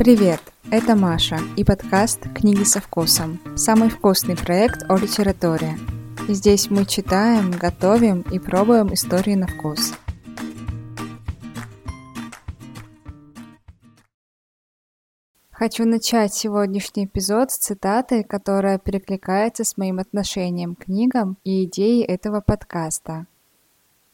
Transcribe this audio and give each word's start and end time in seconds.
Привет, 0.00 0.40
это 0.70 0.96
Маша 0.96 1.36
и 1.58 1.62
подкаст 1.62 2.20
«Книги 2.34 2.64
со 2.64 2.80
вкусом»– 2.80 3.38
самый 3.54 3.90
вкусный 3.90 4.34
проект 4.34 4.82
о 4.88 4.96
литературе. 4.96 5.76
Здесь 6.26 6.70
мы 6.70 6.86
читаем, 6.86 7.50
готовим 7.50 8.22
и 8.22 8.38
пробуем 8.38 8.94
истории 8.94 9.34
на 9.34 9.46
вкус. 9.46 9.92
Хочу 15.50 15.84
начать 15.84 16.32
сегодняшний 16.32 17.04
эпизод 17.04 17.50
с 17.50 17.58
цитаты, 17.58 18.24
которая 18.24 18.78
перекликается 18.78 19.64
с 19.64 19.76
моим 19.76 19.98
отношением 19.98 20.76
к 20.76 20.86
книгам 20.86 21.36
и 21.44 21.64
идеей 21.64 22.04
этого 22.04 22.40
подкаста. 22.40 23.26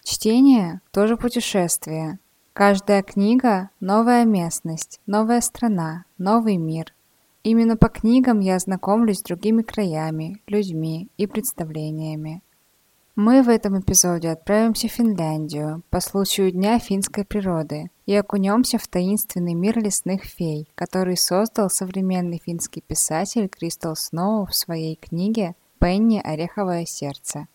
Чтение– 0.03 0.81
тоже 0.91 1.17
путешествие, 1.17 2.19
Каждая 2.59 3.03
книга– 3.03 3.69
новая 3.81 4.25
местность, 4.25 5.03
новая 5.05 5.43
страна, 5.43 6.07
новый 6.17 6.57
мир. 6.57 6.95
Именно 7.43 7.77
по 7.77 7.91
книгам 7.91 8.41
я 8.41 8.59
знакомлюсь 8.59 9.19
с 9.19 9.23
другими 9.23 9.61
краями, 9.61 10.41
людьми 10.47 11.11
и 11.19 11.27
представлениями. 11.27 12.43
Мы 13.15 13.43
в 13.43 13.51
этом 13.51 13.79
эпизоде 13.79 14.31
отправимся 14.31 14.89
в 14.89 14.93
Финляндию 14.93 15.83
по 15.91 16.01
случаю 16.01 16.51
Дня 16.51 16.79
финской 16.79 17.27
природы 17.27 17.91
и 18.07 18.15
окунемся 18.15 18.79
в 18.79 18.89
таинственный 18.89 19.53
мир 19.53 19.79
лесных 19.79 20.25
фей, 20.25 20.67
который 20.75 21.19
создал 21.19 21.69
современный 21.69 22.41
финский 22.43 22.81
писатель 22.81 23.51
Кристал 23.51 23.97
Сноу 23.97 24.47
в 24.47 24.55
своей 24.55 24.97
книге 24.97 25.57
«Пенни. 25.79 26.23
Ореховое 26.25 26.87
сердце». 26.87 27.49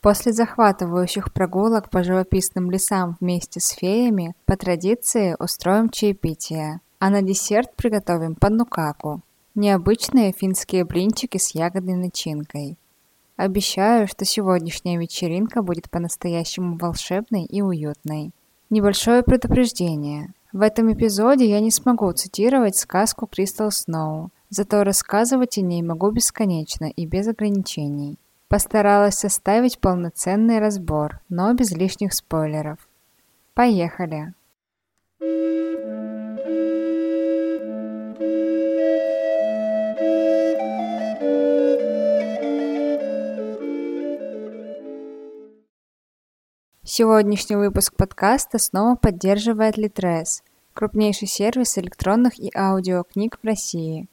После 0.00 0.32
захватывающих 0.32 1.32
прогулок 1.32 1.90
по 1.90 2.04
живописным 2.04 2.70
лесам 2.70 3.16
вместе 3.20 3.60
с 3.60 3.70
феями, 3.70 4.34
по 4.44 4.56
традиции 4.56 5.36
устроим 5.38 5.88
чаепитие, 5.88 6.80
а 6.98 7.10
на 7.10 7.22
десерт 7.22 7.74
приготовим 7.76 8.34
паннукаку– 8.34 9.22
необычные 9.56 10.32
финские 10.32 10.84
блинчики 10.84 11.38
с 11.38 11.54
ягодной 11.54 11.96
начинкой. 11.96 12.78
Обещаю, 13.36 14.06
что 14.06 14.24
сегодняшняя 14.24 14.98
вечеринка 14.98 15.62
будет 15.62 15.90
по-настоящему 15.90 16.76
волшебной 16.76 17.44
и 17.44 17.62
уютной. 17.62 18.32
Небольшое 18.70 19.22
предупреждение. 19.22 20.32
В 20.52 20.60
этом 20.60 20.92
эпизоде 20.92 21.48
я 21.48 21.60
не 21.60 21.70
смогу 21.70 22.12
цитировать 22.12 22.76
сказку 22.76 23.26
Кристал 23.26 23.70
Сноу, 23.70 24.30
зато 24.48 24.84
рассказывать 24.84 25.58
о 25.58 25.62
ней 25.62 25.82
могу 25.82 26.10
бесконечно 26.10 26.86
и 26.86 27.06
без 27.06 27.26
ограничений. 27.26 28.18
Постаралась 28.48 29.16
составить 29.16 29.80
полноценный 29.80 30.60
разбор, 30.60 31.20
но 31.28 31.52
без 31.52 31.72
лишних 31.72 32.14
спойлеров. 32.14 32.78
Поехали! 33.54 34.34
Сегодняшний 46.84 47.56
выпуск 47.56 47.96
подкаста 47.96 48.58
снова 48.58 48.94
поддерживает 48.94 49.76
Litres, 49.76 50.42
крупнейший 50.72 51.26
сервис 51.26 51.76
электронных 51.78 52.38
и 52.38 52.52
аудиокниг 52.56 53.40
в 53.42 53.44
России. 53.44 54.08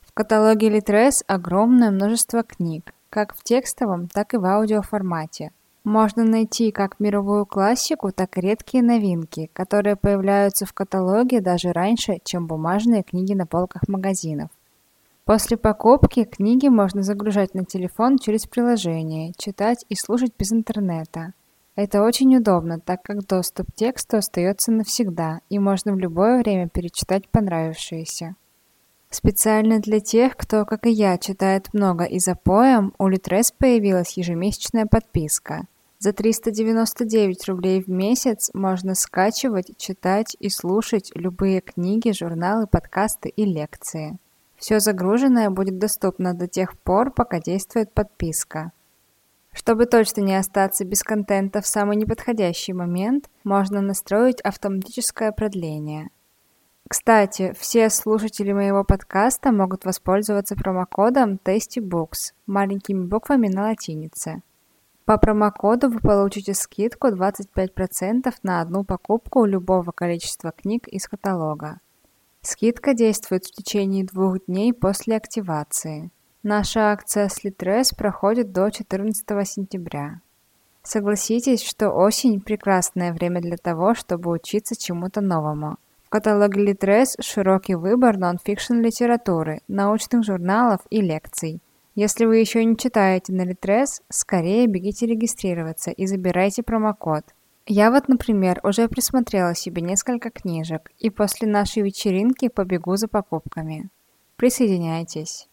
В 0.00 0.12
каталоге 0.12 0.68
Litres 0.68 1.22
огромное 1.28 1.92
множество 1.92 2.42
книг, 2.42 2.92
как 3.10 3.34
в 3.34 3.42
текстовом, 3.42 4.08
так 4.08 4.34
и 4.34 4.36
в 4.36 4.44
аудиоформате. 4.44 5.52
Можно 5.84 6.24
найти 6.24 6.70
как 6.70 7.00
мировую 7.00 7.46
классику, 7.46 8.12
так 8.12 8.36
и 8.36 8.40
редкие 8.42 8.82
новинки, 8.82 9.48
которые 9.52 9.96
появляются 9.96 10.66
в 10.66 10.72
каталоге 10.72 11.40
даже 11.40 11.72
раньше, 11.72 12.18
чем 12.24 12.46
бумажные 12.46 13.02
книги 13.02 13.32
на 13.32 13.46
полках 13.46 13.88
магазинов. 13.88 14.50
После 15.24 15.56
покупки 15.56 16.24
книги 16.24 16.68
можно 16.68 17.02
загружать 17.02 17.54
на 17.54 17.64
телефон 17.64 18.18
через 18.18 18.46
приложение, 18.46 19.32
читать 19.36 19.84
и 19.88 19.94
слушать 19.94 20.32
без 20.38 20.52
интернета. 20.52 21.34
Это 21.76 22.02
очень 22.02 22.34
удобно, 22.36 22.80
так 22.80 23.02
как 23.02 23.26
доступ 23.26 23.70
к 23.70 23.74
тексту 23.74 24.16
остается 24.16 24.72
навсегда, 24.72 25.40
и 25.48 25.58
можно 25.58 25.92
в 25.92 25.98
любое 25.98 26.38
время 26.38 26.68
перечитать 26.68 27.28
понравившиеся. 27.28 28.36
Специально 29.10 29.80
для 29.80 30.00
тех, 30.00 30.36
кто, 30.36 30.66
как 30.66 30.86
и 30.86 30.90
я, 30.90 31.16
читает 31.16 31.72
много 31.72 32.04
и 32.04 32.18
за 32.18 32.34
поем, 32.34 32.92
у 32.98 33.08
Литрес 33.08 33.52
появилась 33.52 34.18
ежемесячная 34.18 34.84
подписка. 34.84 35.66
За 35.98 36.12
399 36.12 37.48
рублей 37.48 37.82
в 37.82 37.88
месяц 37.88 38.50
можно 38.52 38.94
скачивать, 38.94 39.76
читать 39.78 40.36
и 40.38 40.50
слушать 40.50 41.10
любые 41.14 41.62
книги, 41.62 42.12
журналы, 42.12 42.66
подкасты 42.66 43.30
и 43.30 43.44
лекции. 43.46 44.18
Все 44.58 44.78
загруженное 44.78 45.48
будет 45.48 45.78
доступно 45.78 46.34
до 46.34 46.46
тех 46.46 46.78
пор, 46.78 47.10
пока 47.10 47.40
действует 47.40 47.92
подписка. 47.92 48.72
Чтобы 49.52 49.86
точно 49.86 50.20
не 50.20 50.36
остаться 50.36 50.84
без 50.84 51.02
контента 51.02 51.62
в 51.62 51.66
самый 51.66 51.96
неподходящий 51.96 52.74
момент, 52.74 53.30
можно 53.42 53.80
настроить 53.80 54.42
автоматическое 54.42 55.32
продление– 55.32 56.10
кстати, 56.88 57.54
все 57.58 57.90
слушатели 57.90 58.50
моего 58.52 58.82
подкаста 58.82 59.52
могут 59.52 59.84
воспользоваться 59.84 60.56
промокодом 60.56 61.38
TastyBooks 61.44 62.32
маленькими 62.46 63.04
буквами 63.04 63.48
на 63.48 63.64
латинице. 63.64 64.42
По 65.04 65.18
промокоду 65.18 65.90
вы 65.90 66.00
получите 66.00 66.54
скидку 66.54 67.08
25% 67.08 68.32
на 68.42 68.62
одну 68.62 68.84
покупку 68.84 69.44
любого 69.44 69.90
количества 69.90 70.50
книг 70.50 70.88
из 70.88 71.06
каталога. 71.06 71.80
Скидка 72.40 72.94
действует 72.94 73.44
в 73.44 73.52
течение 73.52 74.06
двух 74.06 74.46
дней 74.46 74.72
после 74.72 75.16
активации. 75.16 76.10
Наша 76.42 76.92
акция 76.92 77.28
с 77.28 77.44
Litres 77.44 77.94
проходит 77.94 78.52
до 78.52 78.70
14 78.70 79.26
сентября. 79.46 80.22
Согласитесь, 80.82 81.62
что 81.62 81.90
осень– 81.90 82.40
прекрасное 82.42 83.12
время 83.12 83.42
для 83.42 83.58
того, 83.58 83.94
чтобы 83.94 84.30
учиться 84.30 84.74
чему-то 84.74 85.20
новому– 85.20 85.76
в 86.08 86.10
каталоге 86.10 86.62
Литрес 86.62 87.16
широкий 87.20 87.74
выбор 87.74 88.16
нон-фикшн 88.16 88.80
литературы, 88.80 89.60
научных 89.68 90.24
журналов 90.24 90.80
и 90.88 91.02
лекций. 91.02 91.60
Если 91.94 92.24
вы 92.24 92.38
еще 92.38 92.64
не 92.64 92.78
читаете 92.78 93.34
на 93.34 93.42
Литрес, 93.42 94.00
скорее 94.08 94.66
бегите 94.68 95.04
регистрироваться 95.04 95.90
и 95.90 96.06
забирайте 96.06 96.62
промокод. 96.62 97.24
Я 97.66 97.90
вот, 97.90 98.08
например, 98.08 98.58
уже 98.62 98.88
присмотрела 98.88 99.54
себе 99.54 99.82
несколько 99.82 100.30
книжек 100.30 100.90
и 100.98 101.10
после 101.10 101.46
нашей 101.46 101.82
вечеринки 101.82 102.48
побегу 102.48 102.96
за 102.96 103.06
покупками. 103.06 103.90
Присоединяйтесь. 104.36 105.46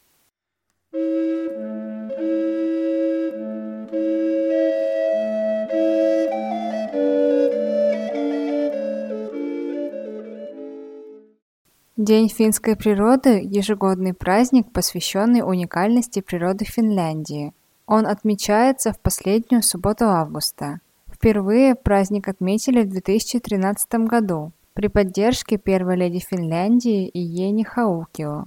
День 11.98 12.28
финской 12.28 12.76
природы– 12.76 13.42
ежегодный 13.50 14.14
праздник, 14.14 14.70
посвященный 14.74 15.40
уникальности 15.40 16.20
природы 16.20 16.66
Финляндии. 16.66 17.54
Он 17.86 18.06
отмечается 18.06 18.92
в 18.92 19.00
последнюю 19.00 19.64
субботу 19.64 20.04
августа. 20.04 20.82
Впервые 21.10 21.74
праздник 21.74 22.28
отметили 22.28 22.84
в 22.84 22.90
2013 22.90 23.94
году 24.10 24.52
при 24.74 24.90
поддержке 24.90 25.58
первой 25.58 25.96
леди 25.96 26.20
Финляндии 26.20 27.10
Иени 27.14 27.64
Хаукио. 27.64 28.44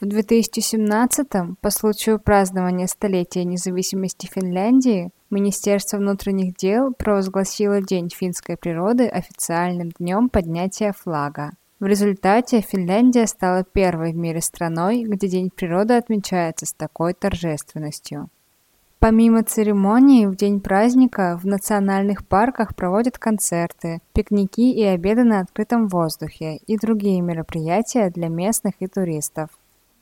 В 0.00 0.06
2017 0.06 1.26
по 1.60 1.70
случаю 1.70 2.20
празднования 2.20 2.86
столетия 2.86 3.42
независимости 3.42 4.30
Финляндии 4.32 5.10
Министерство 5.28 5.96
внутренних 5.96 6.54
дел 6.54 6.94
провозгласило 6.94 7.82
День 7.82 8.10
финской 8.10 8.56
природы 8.56 9.08
официальным 9.08 9.90
днем 9.98 10.28
поднятия 10.28 10.92
флага. 10.92 11.50
В 11.80 11.86
результате 11.86 12.60
Финляндия 12.60 13.26
стала 13.26 13.64
первой 13.64 14.12
в 14.12 14.16
мире 14.16 14.42
страной, 14.42 15.02
где 15.02 15.28
День 15.28 15.48
природы 15.48 15.94
отмечается 15.94 16.66
с 16.66 16.74
такой 16.74 17.14
торжественностью. 17.14 18.28
Помимо 18.98 19.42
церемоний, 19.44 20.26
в 20.26 20.36
день 20.36 20.60
праздника 20.60 21.40
в 21.42 21.46
национальных 21.46 22.26
парках 22.26 22.76
проводят 22.76 23.16
концерты, 23.16 24.00
пикники 24.12 24.74
и 24.74 24.84
обеды 24.84 25.24
на 25.24 25.40
открытом 25.40 25.88
воздухе 25.88 26.56
и 26.66 26.76
другие 26.76 27.22
мероприятия 27.22 28.10
для 28.10 28.28
местных 28.28 28.74
и 28.80 28.86
туристов. 28.86 29.48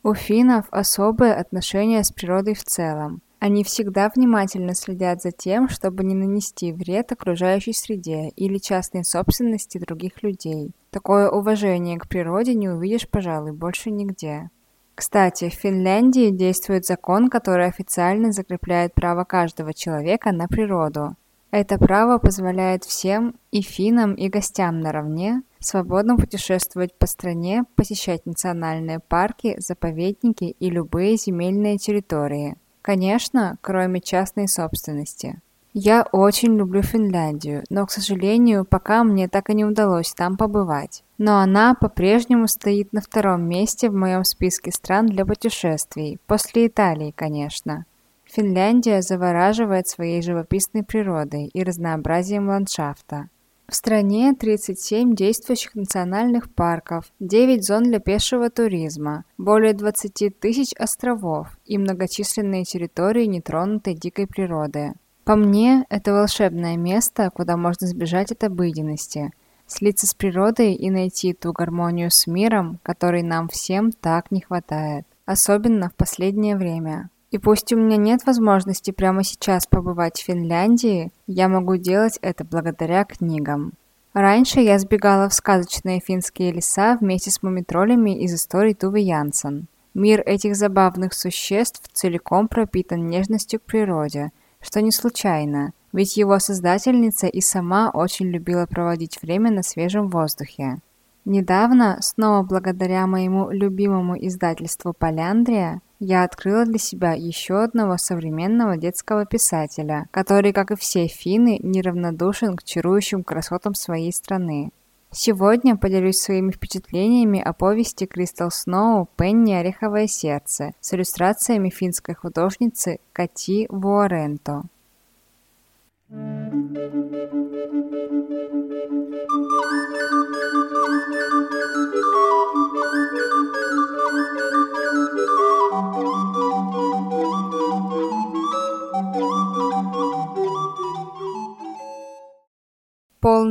У 0.02 0.14
финнов 0.14 0.66
особое 0.72 1.34
отношение 1.34 2.02
с 2.02 2.10
природой 2.10 2.54
в 2.54 2.64
целом. 2.64 3.22
Они 3.38 3.62
всегда 3.62 4.10
внимательно 4.12 4.75
следят 4.75 5.22
за 5.22 5.30
тем, 5.30 5.69
чтобы 5.69 6.02
не 6.02 6.16
нанести 6.16 6.72
вред 6.72 7.12
окружающей 7.12 7.72
среде 7.72 8.30
или 8.34 8.58
частной 8.58 9.04
собственности 9.04 9.78
других 9.78 10.25
людей. 10.25 10.72
Такое 10.90 11.29
уважение 11.29 11.99
к 11.99 12.08
природе 12.08 12.55
не 12.55 12.69
увидишь, 12.69 13.08
пожалуй, 13.08 13.52
больше 13.52 13.90
нигде. 13.90 14.50
Кстати, 14.94 15.49
в 15.49 15.55
Финляндии 15.55 16.31
действует 16.31 16.85
закон, 16.85 17.29
который 17.29 17.67
официально 17.67 18.32
закрепляет 18.32 18.94
право 18.94 19.25
каждого 19.25 19.73
человека 19.73 20.32
на 20.32 20.49
природу. 20.49 21.14
Это 21.50 21.79
право 21.79 22.19
позволяет 22.19 22.85
всем, 22.85 23.37
и 23.52 23.62
финнам, 23.62 24.14
и 24.14 24.29
гостям 24.29 24.81
наравне, 24.81 25.43
свободно 25.61 26.17
путешествовать 26.17 26.99
по 26.99 27.06
стране, 27.06 27.64
посещать 27.75 28.26
национальные 28.26 28.99
парки, 28.99 29.56
заповедники 29.58 30.56
и 30.58 30.69
любые 30.69 31.17
земельные 31.17 31.79
территории. 31.79 32.56
Конечно, 32.82 33.56
кроме 33.61 34.00
частной 34.00 34.49
собственности. 34.49 35.40
Я 35.74 36.06
очень 36.12 36.56
люблю 36.56 36.82
Финляндию, 36.82 37.62
но, 37.68 37.84
к 37.86 37.90
сожалению, 37.90 38.64
пока 38.64 39.04
мне 39.04 39.28
так 39.28 39.50
и 39.50 39.54
не 39.54 39.64
удалось 39.64 40.14
там 40.14 40.36
побывать. 40.36 41.04
Но 41.18 41.38
она 41.38 41.74
по-прежнему 41.74 42.48
стоит 42.48 42.92
на 42.92 43.00
втором 43.00 43.48
месте 43.48 43.90
в 43.90 43.94
моем 43.94 44.24
списке 44.24 44.72
стран 44.72 45.06
для 45.06 45.26
путешествий, 45.26 46.18
после 46.26 46.68
Италии, 46.68 47.12
конечно. 47.14 47.84
Финляндия 48.24 49.02
завораживает 49.02 49.88
своей 49.88 50.22
живописной 50.22 50.84
природой 50.84 51.46
и 51.46 51.62
разнообразием 51.62 52.48
ландшафта. 52.48 53.28
В 53.66 53.74
стране 53.74 54.34
37 54.34 55.14
действующих 55.14 55.74
национальных 55.74 56.50
парков, 56.54 57.04
9 57.20 57.62
зон 57.62 57.82
для 57.84 58.00
пешего 58.00 58.48
туризма, 58.48 59.24
более 59.36 59.74
20 59.74 60.40
тысяч 60.40 60.72
островов 60.78 61.48
и 61.66 61.76
многочисленные 61.76 62.64
территории 62.64 63.26
нетронутой 63.26 63.94
дикой 63.94 64.26
природы. 64.26 64.94
По 65.28 65.36
мне, 65.36 65.84
это 65.90 66.14
волшебное 66.14 66.78
место, 66.78 67.30
куда 67.34 67.58
можно 67.58 67.86
сбежать 67.86 68.32
от 68.32 68.44
обыденности, 68.44 69.30
слиться 69.66 70.06
с 70.06 70.14
природой 70.14 70.72
и 70.72 70.88
найти 70.88 71.34
ту 71.34 71.52
гармонию 71.52 72.10
с 72.10 72.26
миром, 72.26 72.78
которой 72.82 73.22
нам 73.22 73.48
всем 73.48 73.92
так 73.92 74.30
не 74.30 74.40
хватает, 74.40 75.04
особенно 75.26 75.90
в 75.90 75.94
последнее 75.96 76.56
время. 76.56 77.10
И 77.30 77.36
пусть 77.36 77.70
у 77.75 77.76
меня 77.76 77.98
нет 77.98 78.25
возможности 78.25 78.90
прямо 78.90 79.22
сейчас 79.22 79.66
побывать 79.66 80.19
в 80.19 80.25
Финляндии, 80.25 81.12
я 81.26 81.50
могу 81.50 81.76
делать 81.76 82.19
это 82.22 82.46
благодаря 82.46 83.04
книгам. 83.04 83.75
Раньше 84.14 84.60
я 84.60 84.78
сбегала 84.78 85.28
в 85.28 85.34
сказочные 85.34 86.00
финские 86.00 86.52
леса 86.52 86.96
вместе 86.98 87.30
с 87.30 87.42
мумитролями 87.42 88.19
из 88.19 88.32
истории 88.32 88.72
Тувы 88.72 89.00
Янсен. 89.00 89.66
Мир 89.92 90.22
этих 90.25 90.56
забавных 90.56 91.12
существ 91.12 91.82
целиком 91.92 92.48
пропитан 92.48 93.06
нежностью 93.08 93.60
к 93.60 93.64
природе, 93.64 94.32
что 94.60 94.82
не 94.82 94.93
случайно, 94.93 95.72
ведь 95.93 96.16
его 96.16 96.38
создательница 96.38 97.26
и 97.26 97.40
сама 97.40 97.90
очень 97.90 98.26
любила 98.26 98.66
проводить 98.66 99.20
время 99.22 99.50
на 99.50 99.62
свежем 99.62 100.08
воздухе. 100.08 100.78
Недавно, 101.25 101.99
снова 102.00 102.43
благодаря 102.43 103.06
моему 103.06 103.50
любимому 103.50 104.16
издательству 104.16 104.94
«Поляндрия», 104.94 105.82
я 106.00 106.22
открыла 106.22 106.64
для 106.64 106.78
себя 106.78 107.12
еще 107.12 107.62
одного 107.62 107.99
современного 107.99 108.76
детского 108.76 109.26
писателя, 109.26 110.06
который, 110.10 110.52
как 110.52 110.70
и 110.70 110.76
все 110.76 111.06
финны, 111.08 111.58
неравнодушен 111.61 112.56
к 112.56 112.62
чарующим 112.62 113.25
красотам 113.25 113.75
своей 113.75 114.12
страны. 114.12 114.70
Сегодня 115.10 115.76
поделюсь 115.76 116.19
своими 116.19 116.50
впечатлениями 116.50 117.40
о 117.40 117.55
повести 117.55 118.05
Кристал 118.05 118.50
Сноу 118.50 119.08
«Пенни. 119.16 119.55
Ореховое 119.55 120.06
сердце» 120.06 120.72
с 120.81 120.93
иллюстрациями 120.93 121.70
финской 121.70 122.14
художницы 122.14 123.00
Кати 123.12 123.66
Вуоренто. 123.70 124.64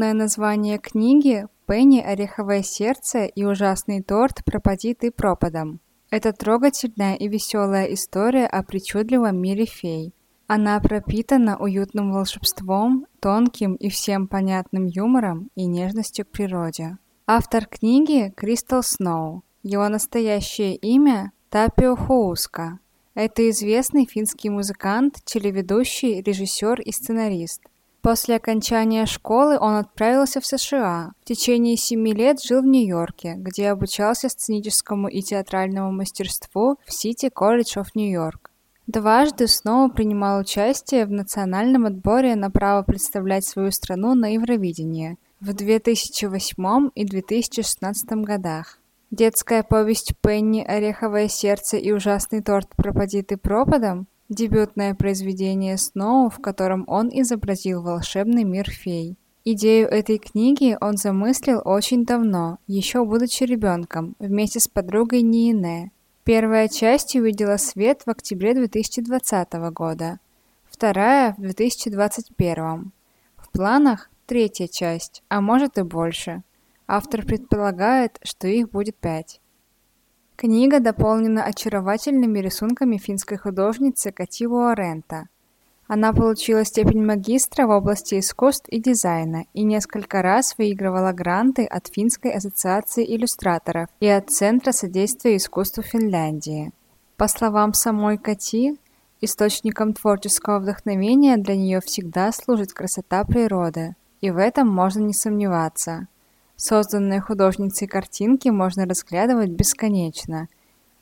Полное 0.08 0.24
название 0.24 0.78
книги 0.78 1.48
«Пенни. 1.66 2.00
Ореховое 2.00 2.64
сердце 2.64 3.26
и 3.26 3.44
ужасный 3.44 4.02
торт. 4.02 4.42
Пропади 4.46 4.94
ты 4.94 5.12
пропадом». 5.12 5.82
Это 6.10 6.32
трогательная 6.32 7.16
и 7.16 7.28
веселая 7.28 7.88
история 7.94 8.48
о 8.48 8.64
причудливом 8.64 9.36
мире 9.36 9.66
фей. 9.66 10.14
Она 10.48 10.80
пропитана 10.80 11.58
уютным 11.58 12.14
волшебством, 12.14 13.06
тонким 13.20 13.76
и 13.76 13.90
всем 13.90 14.30
понятным 14.30 14.86
юмором 14.86 15.50
и 15.56 15.66
нежностью 15.66 16.26
к 16.26 16.30
природе. 16.30 16.98
Автор 17.26 17.66
книги– 17.66 18.34
Кристал 18.38 18.84
Сноу. 18.84 19.44
Его 19.62 19.90
настоящее 19.90 20.78
имя– 20.78 21.34
Тапио 21.50 21.98
Хоуска. 21.98 22.80
Это 23.14 23.50
известный 23.50 24.06
финский 24.06 24.50
музыкант, 24.50 25.18
телеведущий, 25.26 26.22
режиссер 26.22 26.80
и 26.80 26.94
сценарист– 26.94 27.62
После 28.08 28.38
окончания 28.38 29.06
школы 29.06 29.60
он 29.60 29.74
отправился 29.74 30.40
в 30.40 30.46
США. 30.46 31.12
В 31.20 31.26
течение 31.26 31.76
семи 31.76 32.14
лет 32.14 32.42
жил 32.42 32.62
в 32.62 32.66
Нью-Йорке, 32.66 33.34
где 33.36 33.70
обучался 33.70 34.30
сценическому 34.30 35.10
и 35.10 35.22
театральному 35.22 35.92
мастерству 35.92 36.78
в 36.86 36.92
City 36.92 37.30
College 37.30 37.76
of 37.76 37.88
New 37.96 38.10
York. 38.10 38.50
Дважды 38.88 39.50
снова 39.50 39.90
принимал 39.90 40.40
участие 40.40 41.06
в 41.06 41.12
национальном 41.12 41.86
отборе 41.86 42.38
на 42.38 42.50
право 42.50 42.82
представлять 42.82 43.44
свою 43.44 43.72
страну 43.72 44.16
на 44.16 44.36
Евровидении 44.36 45.18
в 45.42 45.52
2008 45.52 46.92
и 46.96 47.04
2016 47.04 48.10
годах. 48.24 48.80
Детская 49.12 49.64
повесть 49.64 50.14
Пенни 50.22 50.62
«Ореховое 50.62 51.28
сердце» 51.28 51.76
и 51.76 51.92
«Ужасный 51.92 52.42
торт 52.42 52.70
пропади 52.78 53.22
ты 53.22 53.36
пропадом» 53.36 54.08
Дебютное 54.30 54.94
произведение 54.94 55.78
Сноу, 55.78 56.30
в 56.30 56.40
котором 56.40 56.84
он 56.88 57.10
изобразил 57.14 57.82
волшебный 57.82 58.44
мир 58.44 58.70
фей. 58.70 59.16
Идею 59.46 59.88
этой 59.88 60.18
книги 60.18 60.78
он 60.82 60.98
замыслил 60.98 61.62
очень 61.64 62.04
давно, 62.04 62.58
еще 62.68 63.06
будучи 63.06 63.46
ребенком, 63.46 64.18
вместе 64.20 64.60
с 64.60 64.68
подругой 64.68 65.22
Ниине. 65.22 65.92
Первая 66.26 66.68
часть 66.68 67.16
увидела 67.16 67.56
свет 67.56 68.02
в 68.06 68.10
октябре 68.10 68.54
2020 68.54 69.54
года, 69.72 70.20
вторая 70.70 71.34
в 71.38 71.42
2021. 71.42 72.92
В 73.38 73.50
планах 73.54 74.10
третья 74.26 74.68
часть, 74.68 75.24
а 75.30 75.40
может 75.40 75.78
и 75.78 75.84
больше. 75.84 76.44
Автор 76.86 77.26
предполагает, 77.26 78.20
что 78.24 78.50
их 78.50 78.72
будет 78.72 78.98
пять. 78.98 79.40
Книга 80.40 80.80
дополнена 80.80 81.46
очаровательными 81.46 82.38
рисунками 82.38 82.98
финской 82.98 83.38
художницы 83.38 84.12
Кати 84.12 84.46
Уоррента. 84.46 85.30
Она 85.88 86.14
получила 86.14 86.64
степень 86.64 87.04
магистра 87.04 87.66
в 87.66 87.72
области 87.72 88.20
искусств 88.20 88.70
и 88.70 88.80
дизайна 88.80 89.46
и 89.56 89.64
несколько 89.64 90.22
раз 90.22 90.56
выигрывала 90.56 91.12
гранты 91.12 91.66
от 91.66 91.88
Финской 91.88 92.30
ассоциации 92.30 93.04
иллюстраторов 93.04 93.90
и 94.00 94.06
от 94.06 94.30
Центра 94.30 94.74
содействия 94.74 95.38
искусству 95.38 95.82
Финляндии. 95.82 96.72
По 97.16 97.28
словам 97.28 97.74
самой 97.74 98.20
Кати, 98.20 98.78
источником 99.22 99.94
творческого 99.94 100.60
вдохновения 100.60 101.38
для 101.38 101.56
нее 101.56 101.82
всегда 101.82 102.32
служит 102.32 102.74
красота 102.74 103.24
природы, 103.24 103.96
и 104.22 104.30
в 104.30 104.38
этом 104.38 104.68
можно 104.68 105.00
не 105.00 105.14
сомневаться. 105.14 106.08
Созданные 106.58 107.22
художницей 107.22 107.88
картинки 107.88 108.50
можно 108.50 108.86
разглядывать 108.86 109.52
бесконечно. 109.52 110.48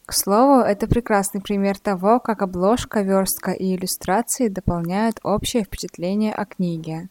К 0.06 0.12
слову, 0.12 0.60
это 0.60 0.86
прекрасный 0.86 1.42
пример 1.42 1.80
того, 1.80 2.20
как 2.20 2.42
обложка, 2.42 3.02
верстка 3.02 3.52
и 3.52 3.74
иллюстрации 3.76 4.50
дополняют 4.50 5.20
общее 5.24 5.64
впечатление 5.64 6.34
о 6.34 6.46
книге. 6.46 7.08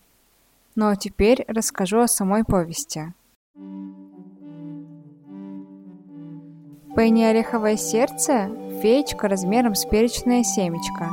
Ну 0.75 0.89
а 0.89 0.97
теперь 0.97 1.45
расскажу 1.49 2.01
о 2.01 2.07
самой 2.07 2.45
повести. 2.45 3.15
Пенни 6.95 7.23
Ореховое 7.25 7.77
сердце– 7.77 8.51
феечка 8.83 9.27
размером 9.27 9.75
с 9.75 9.87
перечное 9.87 10.45
семечко. 10.45 11.09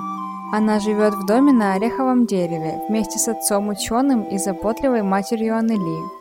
Она 0.53 0.79
живет 0.79 1.13
в 1.13 1.25
доме 1.25 1.53
на 1.53 1.75
ореховом 1.75 2.25
дереве 2.25 2.81
вместе 2.89 3.17
с 3.17 3.29
отцом 3.29 3.69
ученым 3.69 4.23
и 4.23 4.37
заботливой 4.37 5.01
матерью 5.01 5.55
Аннели. 5.57 6.20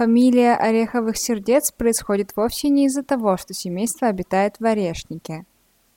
Фамилия 0.00 0.56
Ореховых 0.56 1.18
сердец 1.18 1.72
происходит 1.72 2.34
вовсе 2.34 2.70
не 2.70 2.86
из-за 2.86 3.02
того, 3.02 3.36
что 3.36 3.52
семейство 3.52 4.08
обитает 4.08 4.54
в 4.58 4.64
Орешнике. 4.64 5.44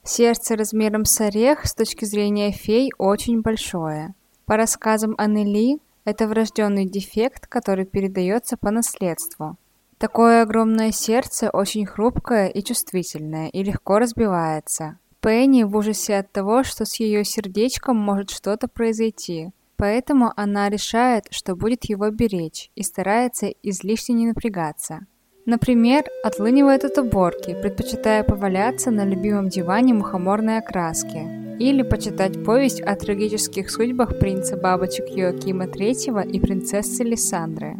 Сердце 0.04 0.58
размером 0.58 1.06
с 1.06 1.22
орех 1.22 1.66
с 1.66 1.74
точки 1.74 2.04
зрения 2.04 2.52
фей 2.52 2.92
очень 2.98 3.40
большое. 3.40 4.14
По 4.46 4.58
рассказам 4.58 5.16
Аннели, 5.18 5.80
это 6.04 6.28
врожденный 6.28 6.84
дефект, 6.84 7.48
который 7.48 7.86
передается 7.86 8.58
по 8.58 8.72
наследству. 8.72 9.56
Такое 10.00 10.42
огромное 10.42 10.92
сердце 10.92 11.50
очень 11.50 11.86
хрупкое 11.86 12.50
и 12.50 12.62
чувствительное 12.62 13.48
и 13.48 13.64
легко 13.64 14.00
разбивается. 14.00 15.00
Пенни 15.22 15.64
в 15.64 15.78
ужасе 15.78 16.18
от 16.18 16.30
того, 16.30 16.66
что 16.66 16.84
с 16.84 17.00
ее 17.00 17.24
сердечком 17.24 17.96
может 17.96 18.32
что-то 18.32 18.68
произойти– 18.68 19.52
Поэтому 19.76 20.32
она 20.36 20.70
решает, 20.70 21.26
что 21.32 21.56
будет 21.56 21.86
его 21.86 22.10
беречь 22.10 22.72
и 22.76 22.84
старается 22.84 23.48
излишне 23.64 24.16
не 24.16 24.28
напрягаться. 24.28 25.06
Например, 25.46 26.06
отлынивает 26.24 26.86
от 26.86 26.98
уборки, 26.98 27.54
предпочитая 27.62 28.24
поваляться 28.24 28.92
на 28.92 29.04
любимом 29.04 29.50
диване 29.50 29.94
мухоморной 29.94 30.60
окраски. 30.60 31.44
или 31.60 31.84
почитать 31.84 32.44
повесть 32.44 32.82
о 32.82 32.96
трагических 32.96 33.70
судьбах 33.70 34.18
принца 34.18 34.58
бабочек 34.58 35.06
Йоакима 35.10 35.66
III 35.66 36.28
и 36.28 36.40
принцессы 36.40 37.04
Лиссандры. 37.04 37.78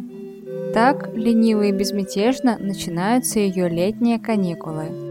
Так, 0.72 1.12
лениво 1.14 1.62
и 1.62 1.72
безмятежно 1.72 2.56
начинаются 2.58 3.40
ее 3.40 3.68
летние 3.68 4.20
каникулы. 4.20 5.03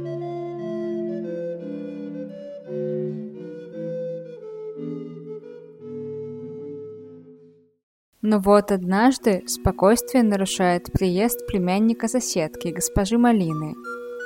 Но 8.23 8.39
вот 8.39 8.71
однажды 8.71 9.43
спокойствие 9.47 10.23
нарушает 10.23 10.93
приезд 10.93 11.45
племянника 11.45 12.07
соседки, 12.07 12.69
госпожи 12.69 13.17
Малины, 13.17 13.75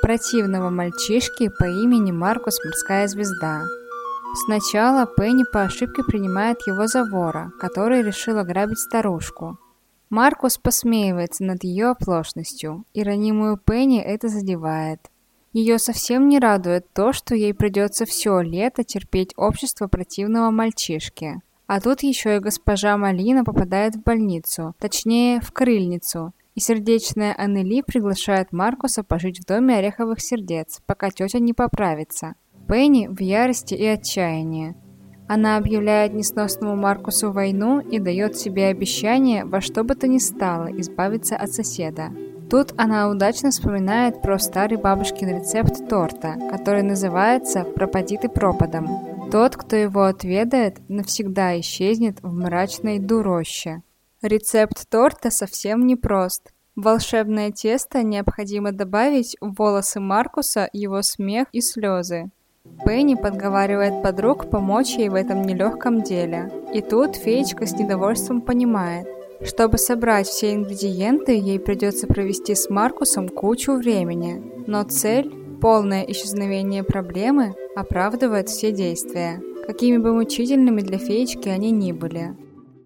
противного 0.02 0.70
мальчишки 0.70 1.50
по 1.58 1.64
имени 1.64 2.12
Маркус 2.12 2.58
Морская 2.64 3.08
Звезда. 3.08 3.64
Сначала 4.46 5.04
Пенни 5.04 5.42
по 5.52 5.62
ошибке 5.62 6.04
принимает 6.04 6.58
его 6.68 6.86
за 6.86 7.04
вора, 7.04 7.50
который 7.58 8.02
решил 8.02 8.38
ограбить 8.38 8.78
старушку. 8.78 9.58
Маркус 10.10 10.58
посмеивается 10.58 11.42
над 11.42 11.64
ее 11.64 11.88
оплошностью, 11.88 12.84
и 12.94 13.02
ранимую 13.02 13.56
Пенни 13.56 14.00
это 14.00 14.28
задевает. 14.28 15.00
Ее 15.52 15.80
совсем 15.80 16.28
не 16.28 16.38
радует 16.38 16.86
то, 16.92 17.12
что 17.12 17.34
ей 17.34 17.52
придется 17.52 18.04
все 18.04 18.42
лето 18.42 18.84
терпеть 18.84 19.32
общество 19.36 19.88
противного 19.88 20.52
мальчишки. 20.52 21.42
А 21.68 21.80
тут 21.80 22.02
еще 22.02 22.36
и 22.36 22.40
госпожа 22.40 22.96
Малина 22.96 23.44
попадает 23.44 23.94
в 23.94 24.02
больницу, 24.02 24.74
точнее, 24.78 25.42
в 25.42 25.52
крыльницу, 25.52 26.32
и 26.54 26.60
сердечная 26.60 27.34
Аннели 27.36 27.82
приглашает 27.82 28.52
Маркуса 28.52 29.04
пожить 29.04 29.40
в 29.40 29.44
доме 29.44 29.76
ореховых 29.76 30.18
сердец, 30.18 30.80
пока 30.86 31.10
тетя 31.10 31.40
не 31.40 31.52
поправится. 31.52 32.36
Пенни 32.66 33.06
в 33.06 33.20
ярости 33.20 33.74
и 33.74 33.84
отчаянии. 33.84 34.76
Она 35.28 35.58
объявляет 35.58 36.14
несносному 36.14 36.74
Маркусу 36.74 37.32
войну 37.32 37.80
и 37.80 37.98
дает 37.98 38.38
себе 38.38 38.68
обещание 38.68 39.44
во 39.44 39.60
что 39.60 39.84
бы 39.84 39.94
то 39.94 40.08
ни 40.08 40.16
стало 40.16 40.68
избавиться 40.80 41.36
от 41.36 41.52
соседа. 41.52 42.08
Тут 42.50 42.72
она 42.78 43.10
удачно 43.10 43.50
вспоминает 43.50 44.22
про 44.22 44.38
старый 44.38 44.78
бабушкин 44.78 45.40
рецепт 45.40 45.86
торта, 45.86 46.34
который 46.50 46.82
называется 46.82 47.64
«Пропади 47.64 48.16
ты 48.16 48.30
пропадом». 48.30 49.07
Тот, 49.30 49.56
кто 49.56 49.76
его 49.76 50.04
отведает, 50.04 50.78
навсегда 50.88 51.60
исчезнет 51.60 52.22
в 52.22 52.32
мрачной 52.32 52.98
дуроще. 52.98 53.82
Рецепт 54.22 54.88
торта 54.88 55.30
совсем 55.30 55.86
непрост. 55.86 56.50
В 56.74 56.82
волшебное 56.82 57.52
тесто 57.52 58.02
необходимо 58.02 58.72
добавить 58.72 59.36
в 59.40 59.54
волосы 59.54 60.00
Маркуса 60.00 60.70
его 60.72 61.02
смех 61.02 61.46
и 61.52 61.60
слезы. 61.60 62.30
Пенни 62.86 63.16
подговаривает 63.16 64.02
подруг 64.02 64.48
помочь 64.48 64.96
ей 64.96 65.10
в 65.10 65.14
этом 65.14 65.42
нелегком 65.42 66.02
деле. 66.02 66.50
И 66.72 66.80
тут 66.80 67.16
феечка 67.16 67.66
с 67.66 67.72
недовольством 67.72 68.40
понимает, 68.40 69.06
чтобы 69.44 69.78
собрать 69.78 70.26
все 70.26 70.54
ингредиенты, 70.54 71.32
ей 71.32 71.60
придется 71.60 72.06
провести 72.06 72.54
с 72.54 72.68
Маркусом 72.70 73.28
кучу 73.28 73.74
времени. 73.74 74.42
Но 74.66 74.82
цель 74.82 75.32
Полное 75.60 76.02
исчезновение 76.02 76.84
проблемы 76.84 77.54
оправдывает 77.74 78.48
все 78.48 78.70
действия, 78.70 79.42
какими 79.66 79.96
бы 79.96 80.12
мучительными 80.12 80.82
для 80.82 80.98
феечки 80.98 81.48
они 81.48 81.72
ни 81.72 81.90
были. 81.90 82.36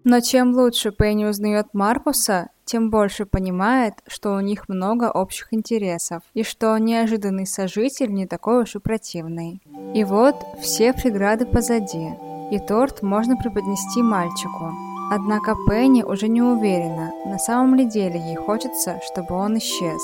Но 0.03 0.19
чем 0.19 0.53
лучше 0.53 0.91
Пенни 0.91 1.25
узнает 1.25 1.67
Маркуса, 1.73 2.49
тем 2.65 2.89
больше 2.89 3.25
понимает, 3.25 3.93
что 4.07 4.33
у 4.33 4.39
них 4.39 4.67
много 4.67 5.11
общих 5.11 5.53
интересов, 5.53 6.23
и 6.33 6.43
что 6.43 6.77
неожиданный 6.77 7.45
сожитель 7.45 8.11
не 8.11 8.25
такой 8.25 8.63
уж 8.63 8.75
и 8.75 8.79
противный. 8.79 9.61
И 9.93 10.03
вот 10.03 10.35
все 10.61 10.93
преграды 10.93 11.45
позади, 11.45 12.09
и 12.51 12.59
торт 12.59 13.03
можно 13.03 13.37
преподнести 13.37 14.01
мальчику. 14.01 14.71
Однако 15.11 15.55
Пенни 15.69 16.01
уже 16.01 16.27
не 16.27 16.41
уверена, 16.41 17.11
на 17.25 17.37
самом 17.37 17.75
ли 17.75 17.85
деле 17.85 18.19
ей 18.19 18.35
хочется, 18.35 18.99
чтобы 19.05 19.35
он 19.35 19.57
исчез. 19.59 20.01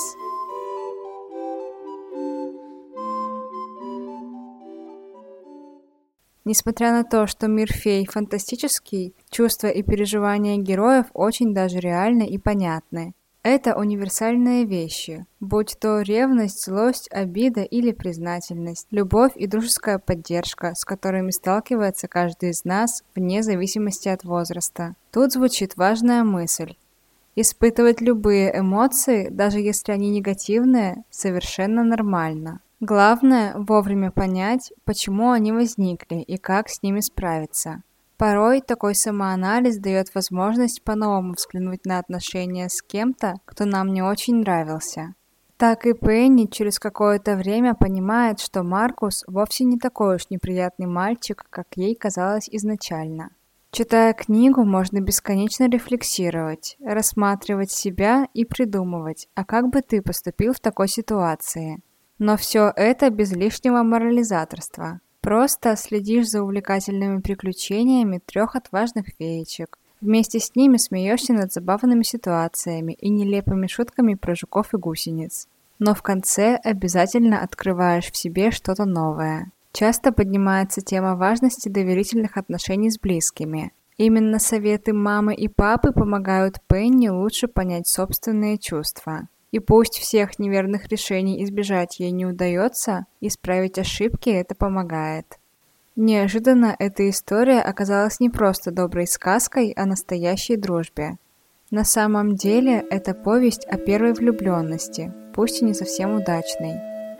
Несмотря 6.44 6.92
на 6.92 7.04
то, 7.04 7.26
что 7.26 7.48
мир 7.48 7.70
фей 7.72 8.06
фантастический, 8.06 9.14
чувства 9.30 9.68
и 9.68 9.82
переживания 9.82 10.56
героев 10.56 11.06
очень 11.12 11.52
даже 11.52 11.78
реальны 11.78 12.26
и 12.26 12.38
понятны. 12.38 13.14
Это 13.42 13.74
универсальные 13.74 14.66
вещи, 14.66 15.24
будь 15.40 15.76
то 15.80 16.02
ревность, 16.02 16.62
злость, 16.62 17.08
обида 17.10 17.62
или 17.62 17.90
признательность, 17.92 18.86
любовь 18.90 19.32
и 19.34 19.46
дружеская 19.46 19.98
поддержка, 19.98 20.74
с 20.74 20.84
которыми 20.84 21.30
сталкивается 21.30 22.06
каждый 22.06 22.50
из 22.50 22.66
нас 22.66 23.02
вне 23.14 23.42
зависимости 23.42 24.08
от 24.08 24.24
возраста. 24.24 24.94
Тут 25.10 25.32
звучит 25.32 25.76
важная 25.76 26.22
мысль. 26.22 26.74
Испытывать 27.34 28.02
любые 28.02 28.58
эмоции, 28.58 29.30
даже 29.30 29.60
если 29.60 29.92
они 29.92 30.10
негативные, 30.10 31.04
совершенно 31.08 31.82
нормально. 31.82 32.60
Главное– 32.80 33.52
вовремя 33.58 34.10
понять, 34.10 34.72
почему 34.86 35.32
они 35.32 35.52
возникли 35.52 36.22
и 36.22 36.38
как 36.38 36.70
с 36.70 36.82
ними 36.82 37.00
справиться. 37.00 37.82
Порой 38.16 38.62
такой 38.62 38.94
самоанализ 38.94 39.76
дает 39.76 40.14
возможность 40.14 40.82
по-новому 40.82 41.34
взглянуть 41.34 41.84
на 41.84 41.98
отношения 41.98 42.70
с 42.70 42.80
кем-то, 42.80 43.34
кто 43.44 43.66
нам 43.66 43.92
не 43.92 44.00
очень 44.00 44.36
нравился. 44.36 45.14
Так 45.58 45.84
и 45.84 45.92
Пенни 45.92 46.46
через 46.46 46.78
какое-то 46.78 47.36
время 47.36 47.74
понимает, 47.74 48.40
что 48.40 48.62
Маркус 48.62 49.24
вовсе 49.26 49.64
не 49.64 49.76
такой 49.76 50.16
уж 50.16 50.30
неприятный 50.30 50.86
мальчик, 50.86 51.44
как 51.50 51.66
ей 51.76 51.94
казалось 51.94 52.48
изначально. 52.50 53.28
Читая 53.72 54.14
книгу, 54.14 54.64
можно 54.64 55.00
бесконечно 55.00 55.68
рефлексировать, 55.68 56.78
рассматривать 56.82 57.70
себя 57.70 58.26
и 58.32 58.46
придумывать, 58.46 59.28
а 59.34 59.44
как 59.44 59.68
бы 59.68 59.82
ты 59.82 60.00
поступил 60.00 60.54
в 60.54 60.60
такой 60.60 60.88
ситуации– 60.88 61.82
но 62.20 62.36
все 62.36 62.70
это 62.76 63.08
без 63.10 63.32
лишнего 63.32 63.82
морализаторства. 63.82 65.00
Просто 65.22 65.74
следишь 65.76 66.28
за 66.28 66.42
увлекательными 66.42 67.20
приключениями 67.20 68.20
трех 68.24 68.54
отважных 68.54 69.06
феечек. 69.18 69.78
Вместе 70.02 70.38
с 70.38 70.54
ними 70.54 70.76
смеешься 70.76 71.32
над 71.32 71.52
забавными 71.52 72.02
ситуациями 72.02 72.92
и 72.92 73.08
нелепыми 73.08 73.66
шутками 73.66 74.14
про 74.14 74.34
жуков 74.34 74.74
и 74.74 74.76
гусениц. 74.76 75.48
Но 75.78 75.94
в 75.94 76.02
конце 76.02 76.56
обязательно 76.56 77.42
открываешь 77.42 78.10
в 78.10 78.16
себе 78.16 78.50
что-то 78.50 78.84
новое. 78.84 79.50
Часто 79.72 80.12
поднимается 80.12 80.82
тема 80.82 81.16
важности 81.16 81.70
доверительных 81.70 82.36
отношений 82.36 82.90
с 82.90 82.98
близкими. 82.98 83.72
Именно 83.96 84.38
советы 84.38 84.92
мамы 84.92 85.34
и 85.34 85.48
папы 85.48 85.92
помогают 85.92 86.56
Пенни 86.66 87.08
лучше 87.08 87.48
понять 87.48 87.88
собственные 87.88 88.58
чувства. 88.58 89.28
И 89.52 89.58
пусть 89.58 89.98
всех 89.98 90.38
неверных 90.38 90.88
решений 90.88 91.42
избежать 91.44 91.98
ей 91.98 92.12
не 92.12 92.24
удается, 92.24 93.06
исправить 93.20 93.78
ошибки 93.78 94.30
это 94.30 94.54
помогает. 94.54 95.38
Неожиданно 95.96 96.76
эта 96.78 97.10
история 97.10 97.60
оказалась 97.60 98.20
не 98.20 98.30
просто 98.30 98.70
доброй 98.70 99.06
сказкой 99.06 99.72
о 99.72 99.86
настоящей 99.86 100.56
дружбе. 100.56 101.18
На 101.70 101.84
самом 101.84 102.36
деле 102.36 102.84
это 102.90 103.12
повесть 103.12 103.64
о 103.66 103.76
первой 103.76 104.12
влюбленности, 104.12 105.12
пусть 105.34 105.62
и 105.62 105.64
не 105.64 105.74
совсем 105.74 106.16
удачной. 106.16 106.74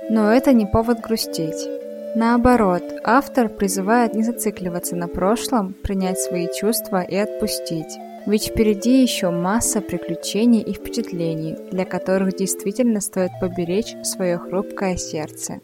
Но 0.08 0.32
это 0.32 0.52
не 0.52 0.66
повод 0.66 1.00
грустить. 1.00 1.68
Наоборот, 2.16 2.82
автор 3.04 3.48
призывает 3.48 4.14
не 4.14 4.24
зацикливаться 4.24 4.96
на 4.96 5.06
прошлом, 5.06 5.72
принять 5.72 6.18
свои 6.18 6.48
чувства 6.52 7.02
и 7.02 7.14
отпустить. 7.14 7.98
Ведь 8.26 8.48
впереди 8.48 9.02
еще 9.02 9.30
масса 9.30 9.80
приключений 9.80 10.60
и 10.60 10.74
впечатлений, 10.74 11.56
для 11.70 11.84
которых 11.84 12.36
действительно 12.36 13.00
стоит 13.00 13.30
поберечь 13.40 13.96
свое 14.04 14.36
хрупкое 14.38 14.96
сердце. 14.96 15.60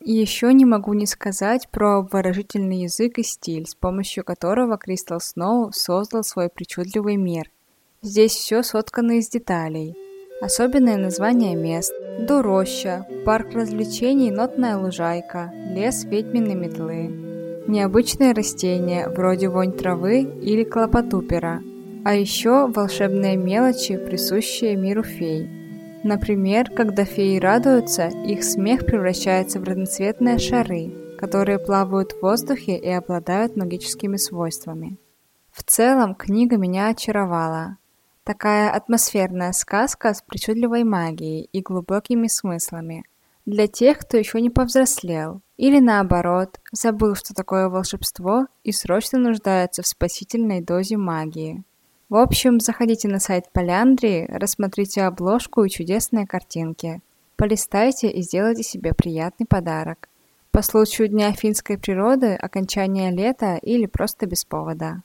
И 0.00 0.12
еще 0.12 0.52
не 0.52 0.64
могу 0.64 0.92
не 0.92 1.06
сказать 1.06 1.68
про 1.70 2.02
выражительный 2.02 2.82
язык 2.82 3.18
и 3.18 3.22
стиль, 3.22 3.66
с 3.66 3.74
помощью 3.74 4.22
которого 4.22 4.76
Кристал 4.76 5.20
Сноу 5.20 5.72
создал 5.72 6.22
свой 6.22 6.48
причудливый 6.48 7.16
мир. 7.16 7.50
Здесь 8.02 8.32
все 8.32 8.62
соткано 8.62 9.18
из 9.18 9.28
деталей. 9.28 9.96
Особенное 10.42 10.98
название 10.98 11.56
мест, 11.56 11.92
Дуроща, 12.20 13.06
парк 13.24 13.54
развлечений 13.54 14.30
Нотная 14.30 14.76
лужайка, 14.76 15.50
лес 15.74 16.04
ведьминой 16.04 16.54
метлы, 16.54 17.23
необычные 17.66 18.32
растения, 18.32 19.08
вроде 19.08 19.48
вонь 19.48 19.72
травы 19.72 20.22
или 20.22 20.64
клопотупера, 20.64 21.62
а 22.04 22.14
еще 22.14 22.66
волшебные 22.66 23.36
мелочи, 23.36 23.96
присущие 23.96 24.76
миру 24.76 25.02
фей. 25.02 25.48
Например, 26.02 26.70
когда 26.70 27.04
феи 27.04 27.38
радуются, 27.38 28.08
их 28.08 28.44
смех 28.44 28.84
превращается 28.84 29.58
в 29.58 29.64
разноцветные 29.64 30.38
шары, 30.38 30.92
которые 31.18 31.58
плавают 31.58 32.12
в 32.12 32.20
воздухе 32.20 32.76
и 32.76 32.90
обладают 32.90 33.56
магическими 33.56 34.16
свойствами. 34.16 34.98
В 35.50 35.62
целом, 35.62 36.14
книга 36.14 36.58
меня 36.58 36.88
очаровала. 36.88 37.78
Такая 38.24 38.70
атмосферная 38.70 39.52
сказка 39.52 40.12
с 40.12 40.20
причудливой 40.20 40.84
магией 40.84 41.48
и 41.52 41.62
глубокими 41.62 42.26
смыслами. 42.26 43.04
Для 43.46 43.66
тех, 43.66 43.98
кто 43.98 44.16
еще 44.16 44.40
не 44.40 44.48
повзрослел, 44.48 45.42
или 45.58 45.78
наоборот, 45.78 46.58
забыл, 46.72 47.14
что 47.14 47.34
такое 47.34 47.68
волшебство 47.68 48.46
и 48.62 48.72
срочно 48.72 49.18
нуждается 49.18 49.82
в 49.82 49.86
спасительной 49.86 50.62
дозе 50.62 50.96
магии. 50.96 51.62
В 52.08 52.16
общем, 52.16 52.58
заходите 52.58 53.06
на 53.08 53.18
сайт 53.18 53.52
Поляндрии, 53.52 54.26
рассмотрите 54.30 55.02
обложку 55.02 55.64
и 55.64 55.70
чудесные 55.70 56.26
картинки. 56.26 57.02
Полистайте 57.36 58.08
и 58.08 58.22
сделайте 58.22 58.62
себе 58.62 58.94
приятный 58.94 59.46
подарок. 59.46 60.08
По 60.50 60.62
случаю 60.62 61.08
Дня 61.08 61.32
финской 61.32 61.76
природы, 61.76 62.34
окончания 62.34 63.10
лета 63.10 63.56
или 63.56 63.86
просто 63.86 64.26
без 64.26 64.44
повода. 64.44 65.02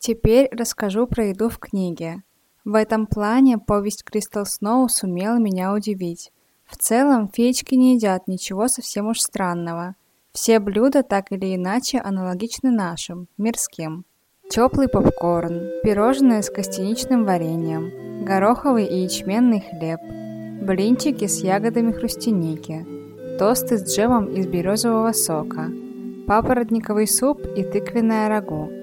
Теперь 0.00 0.48
расскажу 0.50 1.06
про 1.06 1.26
еду 1.26 1.50
в 1.50 1.58
книге. 1.58 2.22
В 2.64 2.74
этом 2.74 3.06
плане 3.06 3.58
повесть 3.58 4.02
Кристал 4.02 4.46
Сноу 4.46 4.88
сумела 4.88 5.36
меня 5.36 5.74
удивить. 5.74 6.32
В 6.64 6.78
целом, 6.78 7.28
феечки 7.28 7.74
не 7.74 7.96
едят 7.96 8.26
ничего 8.26 8.68
совсем 8.68 9.08
уж 9.08 9.20
странного. 9.20 9.96
Все 10.32 10.58
блюда 10.58 11.02
так 11.02 11.30
или 11.32 11.54
иначе 11.54 11.98
аналогичны 11.98 12.70
нашим, 12.70 13.28
мирским. 13.36 14.06
Теплый 14.48 14.88
попкорн, 14.88 15.68
пирожные 15.84 16.42
с 16.42 16.48
костяничным 16.48 17.26
вареньем, 17.26 18.24
гороховый 18.24 18.86
и 18.86 19.02
ячменный 19.02 19.60
хлеб, 19.60 20.00
блинчики 20.66 21.26
с 21.26 21.42
ягодами 21.42 21.92
хрустяники, 21.92 22.86
тосты 23.38 23.76
с 23.76 23.84
джемом 23.84 24.32
из 24.32 24.46
березового 24.46 25.12
сока, 25.12 25.70
папоротниковый 26.26 27.06
суп 27.06 27.44
и 27.54 27.64
тыквенное 27.64 28.30
рагу– 28.30 28.72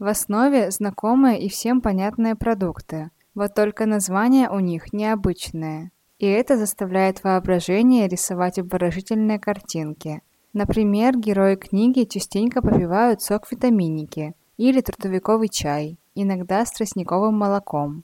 в 0.00 0.06
основе 0.06 0.70
знакомые 0.70 1.38
и 1.40 1.50
всем 1.50 1.82
понятные 1.82 2.34
продукты, 2.34 3.10
вот 3.34 3.54
только 3.54 3.84
названия 3.84 4.48
у 4.48 4.58
них 4.58 4.94
необычные. 4.94 5.92
И 6.18 6.26
это 6.26 6.56
заставляет 6.56 7.22
воображение 7.22 8.08
рисовать 8.08 8.58
обворожительные 8.58 9.38
картинки. 9.38 10.22
Например, 10.54 11.16
герои 11.16 11.54
книги 11.54 12.04
частенько 12.04 12.62
попивают 12.62 13.20
сок 13.20 13.52
витаминики 13.52 14.34
или 14.56 14.80
трудовиковый 14.80 15.48
чай, 15.48 15.98
иногда 16.14 16.64
с 16.64 16.72
тростниковым 16.72 17.34
молоком. 17.34 18.02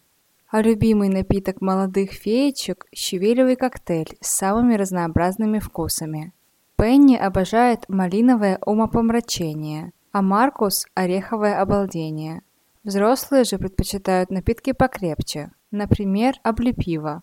А 0.51 0.61
любимый 0.61 1.09
напиток 1.09 1.63
молодых 1.63 2.13
феечек– 2.13 2.87
щавелевый 2.95 3.57
коктейль 3.57 4.19
с 4.21 4.37
самыми 4.37 4.75
разнообразными 4.75 5.59
вкусами. 5.61 6.35
Пенни 6.77 7.17
обожает 7.17 7.89
малиновое 7.89 8.59
умопомрачение, 8.65 9.93
а 10.17 10.23
Маркус– 10.23 10.87
ореховое 10.95 11.61
обалдение. 11.61 12.41
Взрослые 12.85 13.45
же 13.45 13.59
предпочитают 13.59 14.31
напитки 14.31 14.73
покрепче, 14.73 15.51
например, 15.71 16.37
облепиво. 16.43 17.23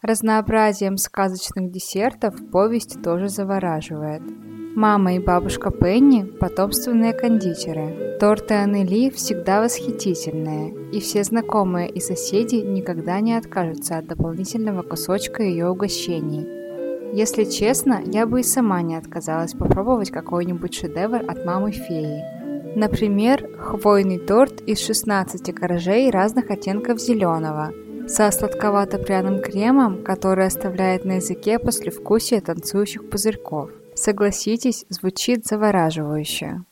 Разнообразием 0.00 0.96
сказочных 0.96 1.72
десертов 1.72 2.36
повесть 2.52 3.02
тоже 3.02 3.28
завораживает. 3.28 4.22
Мама 4.76 5.14
и 5.14 5.18
бабушка 5.18 5.72
Пенни– 5.72 6.22
потомственные 6.40 7.14
кондитеры. 7.14 8.16
Торты 8.20 8.54
Аннели 8.54 9.10
всегда 9.10 9.60
восхитительные, 9.60 10.72
и 10.92 11.00
все 11.00 11.24
знакомые 11.24 11.90
и 11.90 11.98
соседи 11.98 12.54
никогда 12.54 13.18
не 13.18 13.34
откажутся 13.34 13.98
от 13.98 14.06
дополнительного 14.06 14.82
кусочка 14.82 15.42
ее 15.42 15.68
угощений– 15.68 16.46
если 17.12 17.44
честно, 17.44 18.02
я 18.04 18.26
бы 18.26 18.40
и 18.40 18.44
сама 18.44 18.82
не 18.82 18.96
отказалась 18.96 19.52
попробовать 19.52 20.10
какой-нибудь 20.10 20.74
шедевр 20.74 21.22
от 21.28 21.44
мамы-феи. 21.44 22.76
Например, 22.76 23.48
хвойный 23.58 24.18
торт 24.18 24.60
из 24.62 24.78
16 24.80 25.54
коржей 25.54 26.10
разных 26.10 26.50
оттенков 26.50 27.00
зеленого, 27.00 27.72
со 28.06 28.30
сладковато-пряным 28.30 29.40
кремом, 29.40 30.02
который 30.02 30.46
оставляет 30.46 31.04
на 31.04 31.16
языке 31.16 31.58
послевкусие 31.58 32.40
танцующих 32.40 33.08
пузырьков. 33.08 33.70
Согласитесь, 33.94 34.84
звучит 34.88 35.46
завораживающе. 35.46 36.64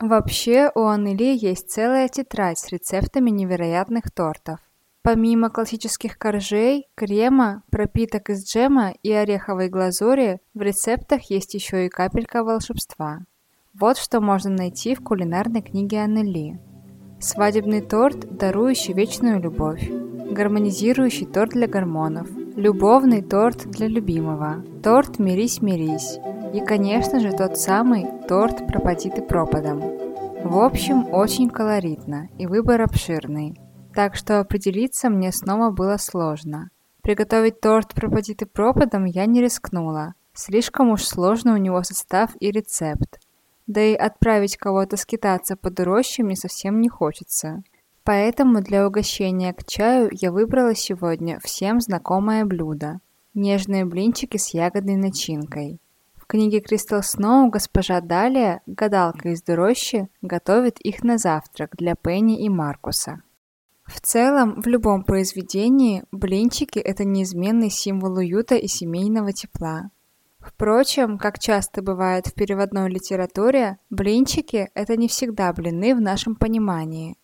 Вообще, 0.00 0.70
у 0.74 0.82
Аннели 0.86 1.36
есть 1.36 1.70
целая 1.70 2.08
тетрадь 2.08 2.58
с 2.58 2.68
рецептами 2.68 3.30
невероятных 3.30 4.10
тортов. 4.10 4.58
Помимо 5.04 5.50
классических 5.50 6.16
коржей, 6.16 6.88
крема, 6.94 7.62
пропиток 7.70 8.30
из 8.30 8.46
джема 8.46 8.94
и 9.02 9.12
ореховой 9.12 9.68
глазури, 9.68 10.40
в 10.54 10.62
рецептах 10.62 11.24
есть 11.24 11.52
еще 11.52 11.84
и 11.84 11.90
капелька 11.90 12.42
волшебства. 12.42 13.18
Вот 13.78 13.98
что 13.98 14.22
можно 14.22 14.48
найти 14.48 14.94
в 14.94 15.02
кулинарной 15.02 15.60
книге 15.60 16.00
Аннели. 16.00 16.58
Свадебный 17.20 17.82
торт, 17.82 18.38
дарующий 18.38 18.94
вечную 18.94 19.42
любовь. 19.42 19.86
Гармонизирующий 19.90 21.26
торт 21.26 21.50
для 21.50 21.66
гормонов. 21.66 22.26
Любовный 22.56 23.20
торт 23.20 23.66
для 23.66 23.88
любимого. 23.88 24.64
Торт 24.82 25.18
«Мирись-мирись». 25.18 26.18
И, 26.54 26.64
конечно 26.64 27.20
же, 27.20 27.30
тот 27.32 27.58
самый 27.58 28.06
торт 28.26 28.66
«Пропади 28.68 29.10
ты 29.10 29.20
пропадом». 29.20 29.80
В 30.42 30.58
общем, 30.58 31.12
очень 31.12 31.50
колоритно 31.50 32.30
и 32.38 32.46
выбор 32.46 32.80
обширный 32.80 33.58
так 33.94 34.16
что 34.16 34.40
определиться 34.40 35.08
мне 35.08 35.32
снова 35.32 35.70
было 35.70 35.96
сложно. 35.96 36.70
Приготовить 37.02 37.60
торт 37.60 37.94
пропади 37.94 38.34
ты 38.34 38.46
пропадом 38.46 39.04
я 39.04 39.26
не 39.26 39.40
рискнула. 39.40 40.14
Слишком 40.32 40.90
уж 40.90 41.04
сложный 41.04 41.52
у 41.52 41.58
него 41.58 41.82
состав 41.82 42.30
и 42.40 42.50
рецепт. 42.50 43.20
Да 43.66 43.80
и 43.80 43.94
отправить 43.94 44.56
кого-то 44.56 44.96
скитаться 44.96 45.56
под 45.56 45.78
рощей 45.80 46.24
мне 46.24 46.36
совсем 46.36 46.80
не 46.80 46.88
хочется. 46.88 47.62
Поэтому 48.04 48.60
для 48.60 48.86
угощения 48.86 49.54
к 49.54 49.64
чаю 49.64 50.10
я 50.12 50.30
выбрала 50.32 50.74
сегодня 50.74 51.38
всем 51.42 51.80
знакомое 51.80 52.44
блюдо– 52.44 53.00
нежные 53.34 53.84
блинчики 53.84 54.36
с 54.36 54.52
ягодной 54.54 54.96
начинкой. 54.96 55.80
В 56.14 56.26
книге 56.26 56.60
Кристал 56.60 57.02
Сноу 57.02 57.50
госпожа 57.50 58.00
Далия, 58.00 58.62
гадалка 58.66 59.30
из 59.30 59.42
Дорощи, 59.42 60.08
готовит 60.22 60.80
их 60.80 61.02
на 61.02 61.18
завтрак 61.18 61.76
для 61.76 61.94
Пенни 61.96 62.42
и 62.42 62.48
Маркуса. 62.48 63.23
В 63.84 64.00
целом, 64.00 64.62
в 64.62 64.66
любом 64.66 65.04
произведении 65.04 66.04
блинчики– 66.10 66.78
это 66.80 67.04
неизменный 67.04 67.70
символ 67.70 68.16
уюта 68.16 68.56
и 68.56 68.66
семейного 68.66 69.32
тепла. 69.32 69.90
Впрочем, 70.40 71.18
как 71.18 71.38
часто 71.38 71.82
бывает 71.82 72.26
в 72.26 72.34
переводной 72.34 72.90
литературе, 72.90 73.78
блинчики– 73.90 74.70
это 74.74 74.96
не 74.96 75.08
всегда 75.08 75.52
блины 75.52 75.94
в 75.94 76.00
нашем 76.00 76.34
понимании. 76.34 77.16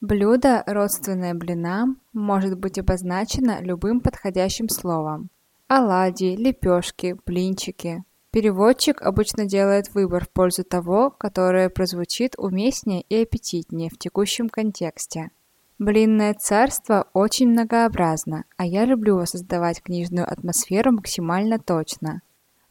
Блюдо, 0.00 0.64
родственное 0.66 1.34
блинам, 1.34 2.00
может 2.12 2.58
быть 2.58 2.78
обозначено 2.78 3.60
любым 3.60 4.00
подходящим 4.00 4.68
словом. 4.68 5.30
Оладьи, 5.68 6.36
лепешки, 6.36 7.16
блинчики. 7.26 8.02
Переводчик 8.30 9.02
обычно 9.02 9.44
делает 9.44 9.92
выбор 9.92 10.24
в 10.24 10.30
пользу 10.30 10.64
того, 10.64 11.10
которое 11.10 11.68
прозвучит 11.68 12.34
уместнее 12.38 13.02
и 13.02 13.22
аппетитнее 13.22 13.90
в 13.90 13.98
текущем 13.98 14.48
контексте. 14.48 15.30
Блинное 15.80 16.34
царство 16.34 17.06
очень 17.14 17.48
многообразно, 17.48 18.44
а 18.58 18.66
я 18.66 18.84
люблю 18.84 19.16
воссоздавать 19.16 19.82
книжную 19.82 20.30
атмосферу 20.30 20.92
максимально 20.92 21.58
точно. 21.58 22.20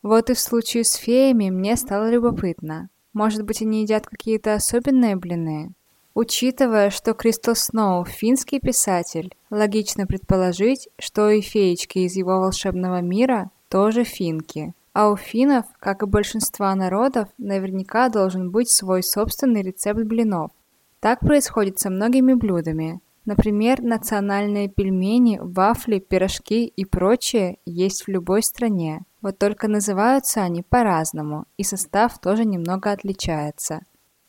Вот 0.03 0.29
и 0.29 0.35
в 0.35 0.39
случае 0.39 0.83
с 0.83 0.93
феями 0.93 1.49
мне 1.49 1.75
стало 1.75 2.11
любопытно. 2.11 2.89
Может 3.13 3.45
быть, 3.45 3.63
они 3.63 3.81
едят 3.81 4.05
какие-то 4.05 4.53
особенные 4.53 5.15
блины? 5.15 5.73
Учитывая, 6.13 6.91
что 6.91 7.15
Кристал 7.15 7.55
Сноу– 7.55 8.05
финский 8.05 8.59
писатель, 8.59 9.33
логично 9.49 10.05
предположить, 10.05 10.87
что 10.99 11.31
и 11.31 11.41
феечки 11.41 11.97
из 11.97 12.15
его 12.15 12.39
волшебного 12.39 13.01
мира 13.01 13.49
тоже 13.69 14.03
финки. 14.03 14.75
А 14.93 15.09
у 15.09 15.15
финнов, 15.15 15.65
как 15.79 16.03
и 16.03 16.05
большинства 16.05 16.75
народов, 16.75 17.27
наверняка 17.39 18.09
должен 18.09 18.51
быть 18.51 18.69
свой 18.69 19.01
собственный 19.01 19.63
рецепт 19.63 20.03
блинов. 20.03 20.51
Так 20.99 21.21
происходит 21.21 21.79
со 21.79 21.89
многими 21.89 22.33
блюдами. 22.33 22.99
Например, 23.25 23.81
национальные 23.81 24.69
пельмени, 24.69 25.39
вафли, 25.41 25.99
пирожки 25.99 26.65
и 26.65 26.83
прочее 26.83 27.57
есть 27.65 28.03
в 28.03 28.07
любой 28.09 28.43
стране. 28.43 29.05
Вот 29.21 29.37
только 29.37 29.67
называются 29.67 30.41
они 30.41 30.63
по-разному, 30.63 31.45
и 31.57 31.63
состав 31.63 32.19
тоже 32.19 32.43
немного 32.43 32.91
отличается. 32.91 33.81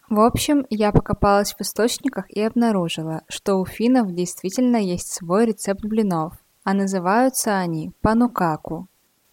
В 0.08 0.20
общем, 0.20 0.66
я 0.70 0.90
покопалась 0.90 1.54
в 1.54 1.60
источниках 1.60 2.28
и 2.30 2.40
обнаружила, 2.40 3.22
что 3.28 3.56
у 3.56 3.64
финнов 3.64 4.12
действительно 4.12 4.76
есть 4.76 5.12
свой 5.12 5.46
рецепт 5.46 5.84
блинов, 5.84 6.34
а 6.64 6.74
называются 6.74 7.56
они 7.56 7.92
панукаку. 8.00 8.88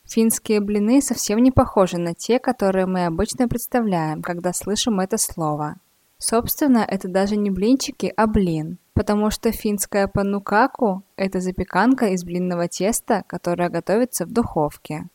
Финские 0.06 0.62
блины 0.62 1.02
совсем 1.02 1.39
не 1.39 1.52
похожи 1.52 1.97
на 1.97 2.13
те, 2.13 2.39
которые 2.39 2.86
мы 2.86 3.06
обычно 3.06 3.47
представляем, 3.47 4.21
когда 4.21 4.54
слышим 4.54 5.00
это 5.00 5.17
слово. 5.17 5.76
Собственно, 6.19 6.80
это 6.80 7.08
даже 7.08 7.36
не 7.36 7.51
блинчики, 7.51 8.12
а 8.15 8.25
блин, 8.25 8.80
потому 8.93 9.30
что 9.30 9.51
финская 9.51 10.08
панукаку– 10.08 11.03
это 11.15 11.39
запеканка 11.39 12.08
из 12.08 12.23
блинного 12.23 12.67
теста, 12.67 13.23
которая 13.27 13.69
готовится 13.69 14.25
в 14.25 14.32
духовке. 14.32 15.08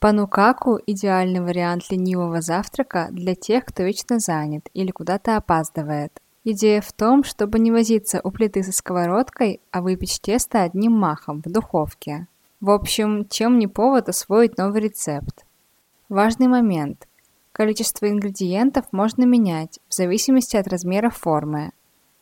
Панукаку– 0.00 0.78
идеальный 0.86 1.40
вариант 1.40 1.90
ленивого 1.90 2.40
завтрака 2.40 3.08
для 3.10 3.34
тех, 3.34 3.64
кто 3.64 3.82
вечно 3.82 4.18
занят 4.18 4.68
или 4.74 4.90
куда-то 4.90 5.36
опаздывает. 5.36 6.20
Идея 6.44 6.80
в 6.80 6.92
том, 6.92 7.22
чтобы 7.22 7.58
не 7.58 7.70
возиться 7.70 8.20
у 8.24 8.30
плиты 8.30 8.62
со 8.62 8.72
сковородкой, 8.72 9.60
а 9.70 9.82
выпечь 9.82 10.20
тесто 10.20 10.62
одним 10.62 10.92
махом 10.92 11.42
в 11.42 11.50
духовке. 11.50 12.26
В 12.60 12.70
общем, 12.70 13.26
чем 13.28 13.58
не 13.58 13.66
повод 13.66 14.08
освоить 14.08 14.56
новый 14.56 14.80
рецепт. 14.80 15.44
Важный 16.08 16.48
момент. 16.48 17.06
Количество 17.60 18.08
ингредиентов 18.08 18.86
можно 18.90 19.24
менять 19.24 19.80
в 19.86 19.94
зависимости 19.94 20.56
от 20.56 20.66
размера 20.66 21.10
формы. 21.10 21.72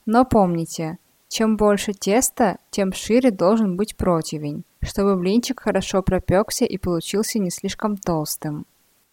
Но 0.05 0.25
помните, 0.25 0.99
чем 1.29 1.57
больше 1.57 1.93
теста, 1.93 2.59
тем 2.73 2.93
шире 2.93 3.31
должен 3.31 3.77
быть 3.77 3.97
противень, 3.97 4.65
чтобы 4.83 5.15
блинчик 5.15 5.61
хорошо 5.61 6.03
пропекся 6.03 6.65
и 6.65 6.77
получился 6.77 7.39
не 7.39 7.51
слишком 7.53 7.97
толстым. 7.97 8.67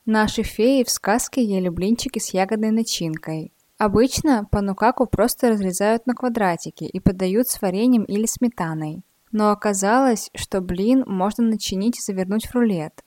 Наши 0.07 0.41
феи 0.41 0.83
в 0.83 0.89
сказке 0.89 1.43
ели 1.43 1.69
блинчики 1.69 2.17
с 2.17 2.33
ягодной 2.33 2.71
начинкой. 2.71 3.51
Обычно 3.77 4.47
панукаку 4.49 5.05
просто 5.05 5.49
разрезают 5.49 6.07
на 6.07 6.15
квадратики 6.15 6.85
и 6.85 6.99
подают 6.99 7.49
с 7.49 7.61
вареньем 7.61 8.03
или 8.03 8.25
сметаной. 8.25 9.03
Но 9.31 9.51
оказалось, 9.51 10.31
что 10.33 10.59
блин 10.59 11.03
можно 11.05 11.43
начинить 11.43 11.99
и 11.99 12.01
завернуть 12.01 12.47
в 12.47 12.55
рулет. 12.55 13.04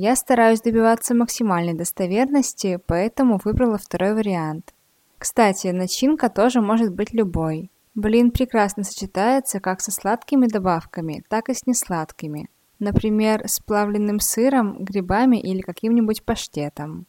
Я 0.00 0.14
стараюсь 0.14 0.60
добиваться 0.60 1.12
максимальной 1.12 1.74
достоверности, 1.74 2.78
поэтому 2.86 3.40
выбрала 3.42 3.78
второй 3.78 4.14
вариант. 4.14 4.72
Кстати, 5.18 5.66
начинка 5.72 6.28
тоже 6.28 6.60
может 6.60 6.94
быть 6.94 7.12
любой. 7.12 7.72
Блин 7.96 8.30
прекрасно 8.30 8.84
сочетается 8.84 9.58
как 9.58 9.80
со 9.80 9.90
сладкими 9.90 10.46
добавками, 10.46 11.24
так 11.28 11.48
и 11.48 11.54
с 11.54 11.66
несладкими. 11.66 12.48
Например, 12.78 13.42
с 13.48 13.58
плавленным 13.58 14.20
сыром, 14.20 14.84
грибами 14.84 15.38
или 15.38 15.62
каким-нибудь 15.62 16.22
паштетом. 16.22 17.06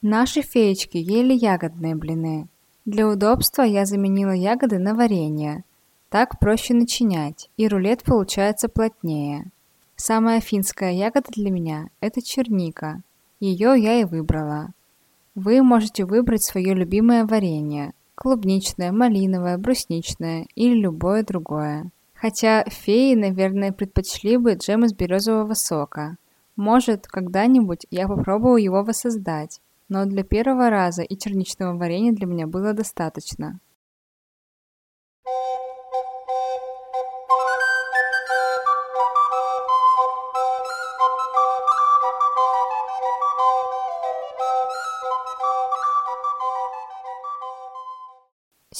Наши 0.00 0.40
феечки 0.40 0.96
ели 0.96 1.34
ягодные 1.34 1.94
блины. 1.94 2.48
Для 2.86 3.06
удобства 3.06 3.64
я 3.64 3.84
заменила 3.84 4.32
ягоды 4.32 4.78
на 4.78 4.94
варенье. 4.94 5.62
Так 6.08 6.38
проще 6.38 6.72
начинять, 6.72 7.50
и 7.58 7.68
рулет 7.68 8.02
получается 8.02 8.70
плотнее. 8.70 9.50
Самая 9.96 10.40
финская 10.40 10.92
ягода 10.92 11.28
для 11.30 11.50
меня– 11.50 11.88
это 12.00 12.20
черника. 12.20 13.02
Ее 13.38 13.74
я 13.76 14.00
и 14.00 14.04
выбрала. 14.04 14.72
Вы 15.34 15.62
можете 15.62 16.04
выбрать 16.04 16.42
свое 16.42 16.74
любимое 16.74 17.24
варенье– 17.24 17.92
клубничное, 18.14 18.92
малиновое, 18.92 19.58
брусничное 19.58 20.46
или 20.54 20.74
любое 20.74 21.22
другое. 21.24 21.90
Хотя 22.14 22.64
феи, 22.64 23.14
наверное, 23.14 23.72
предпочли 23.72 24.36
бы 24.36 24.54
джем 24.54 24.84
из 24.84 24.94
березового 24.94 25.54
сока. 25.54 26.16
Может, 26.56 27.06
когда-нибудь 27.06 27.86
я 27.90 28.08
попробую 28.08 28.62
его 28.62 28.82
воссоздать, 28.82 29.60
но 29.88 30.06
для 30.06 30.22
первого 30.22 30.70
раза 30.70 31.02
и 31.02 31.16
черничного 31.16 31.76
варенья 31.76 32.12
для 32.12 32.26
меня 32.26 32.46
было 32.46 32.72
достаточно. 32.72 33.58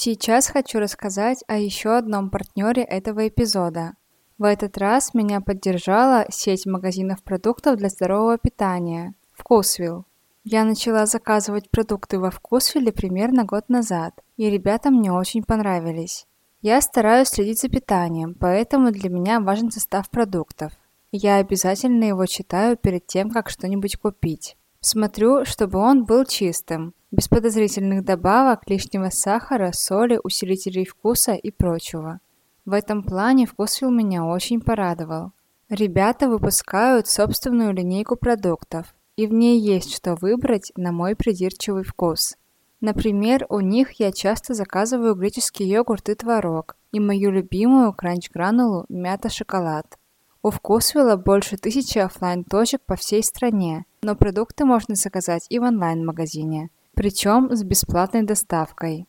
Сейчас 0.05 0.49
хочу 0.49 0.77
рассказать 0.77 1.43
о 1.47 1.57
еще 1.57 1.97
одном 1.97 2.29
партнере 2.29 2.83
этого 2.83 3.27
эпизода. 3.27 3.95
В 4.37 4.43
этот 4.43 4.77
раз 4.77 5.15
меня 5.15 5.41
поддержала 5.41 6.27
сеть 6.29 6.67
магазинов 6.67 7.23
продуктов 7.23 7.77
для 7.77 7.89
здорового 7.89 8.37
питания 8.37 9.15
«Вкусвилл». 9.33 10.05
Я 10.43 10.63
начала 10.63 11.07
заказывать 11.07 11.71
продукты 11.71 12.19
во 12.19 12.29
Вкусвилле 12.29 12.91
примерно 12.91 13.45
год 13.45 13.67
назад, 13.67 14.13
и 14.37 14.47
ребята 14.47 14.91
мне 14.91 15.11
очень 15.11 15.41
понравились. 15.41 16.27
Я 16.61 16.81
стараюсь 16.81 17.29
следить 17.29 17.59
за 17.59 17.69
питанием, 17.69 18.35
поэтому 18.39 18.91
для 18.91 19.09
меня 19.09 19.39
важен 19.39 19.71
состав 19.71 20.11
продуктов. 20.11 20.71
Я 21.11 21.37
обязательно 21.37 22.03
его 22.03 22.27
читаю 22.27 22.77
перед 22.77 23.07
тем, 23.07 23.31
как 23.31 23.49
что-нибудь 23.49 23.97
купить. 23.97 24.55
Смотрю, 24.87 25.45
чтобы 25.45 25.79
он 25.79 26.05
был 26.05 26.25
чистым, 26.25 26.93
без 27.09 27.27
подозрительных 27.27 28.05
добавок, 28.05 28.69
лишнего 28.69 29.09
сахара, 29.09 29.71
соли, 29.71 30.19
усилителей 30.23 30.85
вкуса 30.85 31.33
и 31.33 31.49
прочего. 31.49 32.19
В 32.65 32.73
этом 32.73 33.01
плане 33.01 33.47
вкусвилл 33.47 33.89
меня 33.89 34.23
очень 34.23 34.61
порадовал. 34.61 35.31
Ребята 35.69 36.29
выпускают 36.29 37.07
собственную 37.07 37.73
линейку 37.73 38.15
продуктов, 38.15 38.93
и 39.15 39.25
в 39.25 39.33
ней 39.33 39.59
есть 39.59 39.91
что 39.91 40.13
выбрать 40.13 40.71
на 40.75 40.91
мой 40.91 41.15
придирчивый 41.15 41.83
вкус. 41.83 42.37
Например, 42.79 43.47
у 43.49 43.61
них 43.61 43.93
я 43.93 44.11
часто 44.11 44.53
заказываю 44.53 45.15
греческий 45.15 45.67
йогурт 45.67 46.09
и 46.09 46.13
творог, 46.13 46.75
и 46.91 46.99
мою 46.99 47.31
любимую 47.31 47.91
кранч-гранулу 47.91 48.85
мята-шоколад. 48.89 49.97
У 50.45 50.51
Вкусвилла 50.51 51.15
больше 51.15 51.57
тысячи 51.57 51.97
офлайн 51.97 52.43
точек 52.43 52.81
по 52.85 52.95
всей 52.95 53.23
стране, 53.23 53.85
но 54.05 54.15
продукты 54.15 54.63
можно 54.63 54.95
заказать 54.95 55.45
и 55.49 55.59
в 55.59 55.63
онлайн-магазине 55.63 56.69
причем 56.95 57.53
с 57.55 57.63
бесплатной 57.63 58.23
доставкой. 58.23 59.07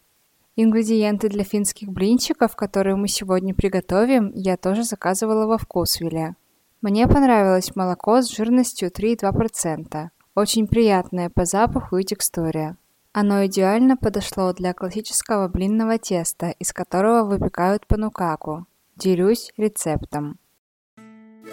Ингредиенты 0.57 1.29
для 1.29 1.45
финских 1.45 1.89
блинчиков, 1.89 2.57
которые 2.57 2.97
мы 2.97 3.09
сегодня 3.09 3.55
приготовим, 3.55 4.33
я 4.35 4.57
тоже 4.57 4.83
заказывала 4.83 5.47
во 5.47 5.59
Вкусвилле. 5.59 6.35
Мне 6.83 7.07
понравилось 7.07 7.75
молоко 7.77 8.21
с 8.21 8.31
жирностью 8.31 8.91
3,2%. 8.91 10.09
Очень 10.35 10.67
приятное 10.67 11.31
по 11.31 11.45
запаху 11.45 11.97
и 11.97 12.05
текстуре. 12.05 12.77
Оно 13.13 13.47
идеально 13.47 13.97
подошло 13.97 14.53
для 14.53 14.75
классического 14.75 15.49
блинного 15.49 15.99
теста, 15.99 16.51
из 16.59 16.73
которого 16.73 17.25
выпекают 17.25 17.87
панукаку. 17.87 18.67
Делюсь 18.97 19.53
рецептом. 19.57 20.39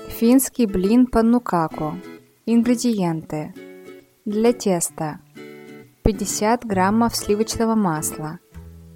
Финский 0.10 0.66
блин 0.66 1.08
панукаку. 1.08 1.94
Ингредиенты. 2.46 3.54
Для 4.26 4.52
теста 4.52 5.22
50 6.04 6.66
граммов 6.66 7.16
сливочного 7.16 7.74
масла, 7.74 8.40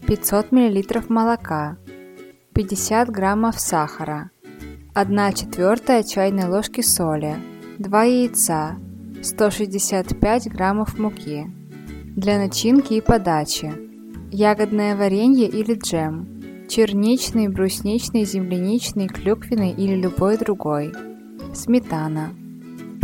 500 0.05 0.51
миллилитров 0.51 1.09
молока, 1.09 1.77
50 2.53 3.09
граммов 3.09 3.57
сахара, 3.57 4.31
1 4.93 5.33
четвертая 5.33 6.03
чайной 6.03 6.49
ложки 6.49 6.81
соли, 6.81 7.37
2 7.79 8.03
яйца, 8.03 8.75
165 9.23 10.49
граммов 10.51 10.99
муки. 10.99 11.49
Для 12.17 12.39
начинки 12.39 12.95
и 12.95 13.01
подачи. 13.01 13.71
Ягодное 14.29 14.97
варенье 14.97 15.47
или 15.47 15.75
джем. 15.75 16.67
Черничный, 16.67 17.47
брусничный, 17.47 18.25
земляничный, 18.25 19.07
клюквенный 19.07 19.71
или 19.71 19.95
любой 19.95 20.37
другой. 20.37 20.91
Сметана. 21.53 22.33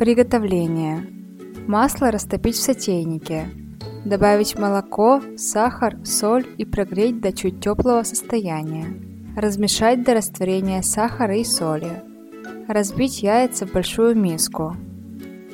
Приготовление. 0.04 1.08
Масло 1.66 2.12
растопить 2.12 2.58
в 2.58 2.62
сотейнике. 2.62 3.46
Добавить 4.04 4.60
молоко, 4.60 5.22
сахар, 5.38 5.96
соль 6.04 6.46
и 6.58 6.66
прогреть 6.66 7.22
до 7.22 7.32
чуть 7.32 7.62
теплого 7.62 8.04
состояния. 8.04 8.88
Размешать 9.38 10.04
до 10.04 10.16
растворения 10.16 10.82
сахара 10.82 11.38
и 11.38 11.46
соли. 11.46 12.04
Разбить 12.68 13.24
яйца 13.24 13.66
в 13.66 13.72
большую 13.72 14.18
миску. 14.18 14.76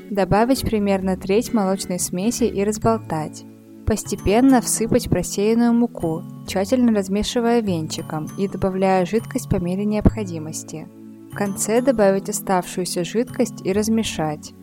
Добавить 0.09 0.61
примерно 0.61 1.15
треть 1.15 1.53
молочной 1.53 1.99
смеси 1.99 2.45
и 2.45 2.63
разболтать. 2.63 3.45
Постепенно 3.85 4.61
всыпать 4.61 5.11
просеянную 5.11 5.73
муку, 5.73 6.23
тщательно 6.47 6.91
размешивая 6.91 7.61
венчиком 7.61 8.27
и 8.35 8.47
добавляя 8.47 9.05
жидкость 9.05 9.47
по 9.47 9.57
мере 9.57 9.85
необходимости. 9.85 10.87
В 11.31 11.35
конце 11.35 11.81
добавить 11.81 12.29
оставшуюся 12.29 13.03
жидкость 13.03 13.65
и 13.65 13.71
размешать. 13.71 14.53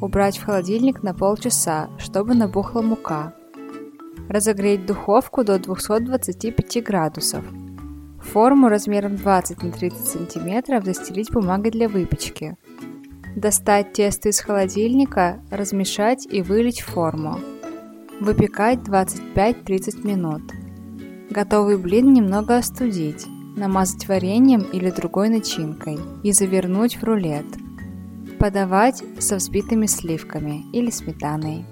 Убрать 0.00 0.36
в 0.36 0.44
холодильник 0.44 1.02
на 1.02 1.14
полчаса, 1.14 1.88
чтобы 1.98 2.34
набухла 2.34 2.82
мука. 2.82 3.32
Разогреть 4.28 4.84
духовку 4.84 5.44
до 5.44 5.58
225 5.58 6.84
градусов. 6.84 7.44
Форму 8.20 8.68
размером 8.68 9.16
20 9.16 9.62
на 9.62 9.70
30 9.70 10.06
см 10.06 10.84
застелить 10.84 11.30
бумагой 11.30 11.70
для 11.70 11.88
выпечки. 11.88 12.56
Достать 13.36 13.92
тесто 13.92 14.30
из 14.30 14.40
холодильника, 14.40 15.40
размешать 15.50 16.26
и 16.28 16.42
вылить 16.42 16.80
в 16.80 16.86
форму. 16.86 17.38
Выпекать 18.20 18.80
25-30 18.80 20.06
минут. 20.06 20.42
Готовый 21.30 21.76
блин 21.76 22.12
немного 22.12 22.56
остудить, 22.56 23.26
намазать 23.56 24.06
вареньем 24.06 24.62
или 24.62 24.90
другой 24.90 25.28
начинкой 25.28 25.98
и 26.22 26.32
завернуть 26.32 26.96
в 26.96 27.04
рулет– 27.04 27.46
Подавать 28.38 29.02
со 29.18 29.36
взбитыми 29.36 29.86
сливками 29.86 30.70
или 30.72 30.90
сметаной. 30.90 31.64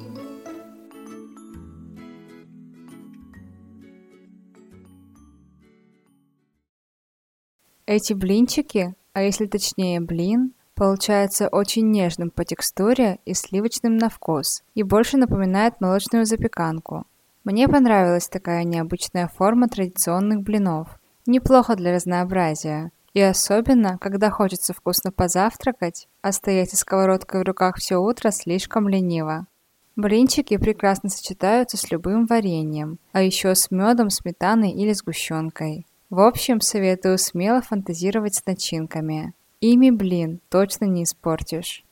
Эти 7.85 8.15
блинчики, 8.15 8.95
а 9.13 9.23
если 9.23 9.47
точнее 9.47 10.01
блин, 10.01 10.55
Получается 10.75 11.47
очень 11.47 11.93
нежным 11.93 12.31
по 12.31 12.45
текстуре 12.45 13.21
и 13.25 13.33
сливочным 13.33 13.97
на 13.97 14.09
вкус, 14.09 14.65
и 14.75 14.83
больше 14.83 15.17
напоминает 15.17 15.81
молочную 15.81 16.27
запеканку. 16.27 17.07
Мне 17.45 17.69
понравилась 17.69 18.27
такая 18.27 18.65
необычная 18.65 19.29
форма 19.29 19.69
традиционных 19.69 20.43
блинов. 20.43 20.99
Неплохо 21.27 21.75
для 21.75 21.95
разнообразия. 21.95 22.93
И 23.15 23.21
особенно, 23.21 23.97
когда 23.99 24.31
хочется 24.31 24.75
вкусно 24.75 25.13
позавтракать, 25.13 26.09
а 26.21 26.33
стоять 26.33 26.71
со 26.71 26.77
сковородкой 26.77 27.41
в 27.41 27.45
руках 27.45 27.77
все 27.77 27.97
утро 27.97 28.31
слишком 28.31 28.89
лениво. 28.89 29.47
Блинчики 29.97 30.57
прекрасно 30.57 31.09
сочетаются 31.09 31.77
с 31.77 31.91
любым 31.91 32.27
вареньем, 32.27 32.99
а 33.13 33.23
еще 33.23 33.55
с 33.55 33.71
медом, 33.71 34.11
сметаной 34.11 34.73
или 34.73 34.93
сгущенкой. 34.93 35.87
В 36.11 36.21
общем, 36.21 36.61
советую 36.61 37.17
смело 37.19 37.63
фантазировать 37.63 38.35
с 38.35 38.45
начинками. 38.45 39.33
Ими, 39.61 39.91
блин, 39.91 40.41
точно 40.51 40.85
не 40.87 41.05
испортишь. 41.05 41.85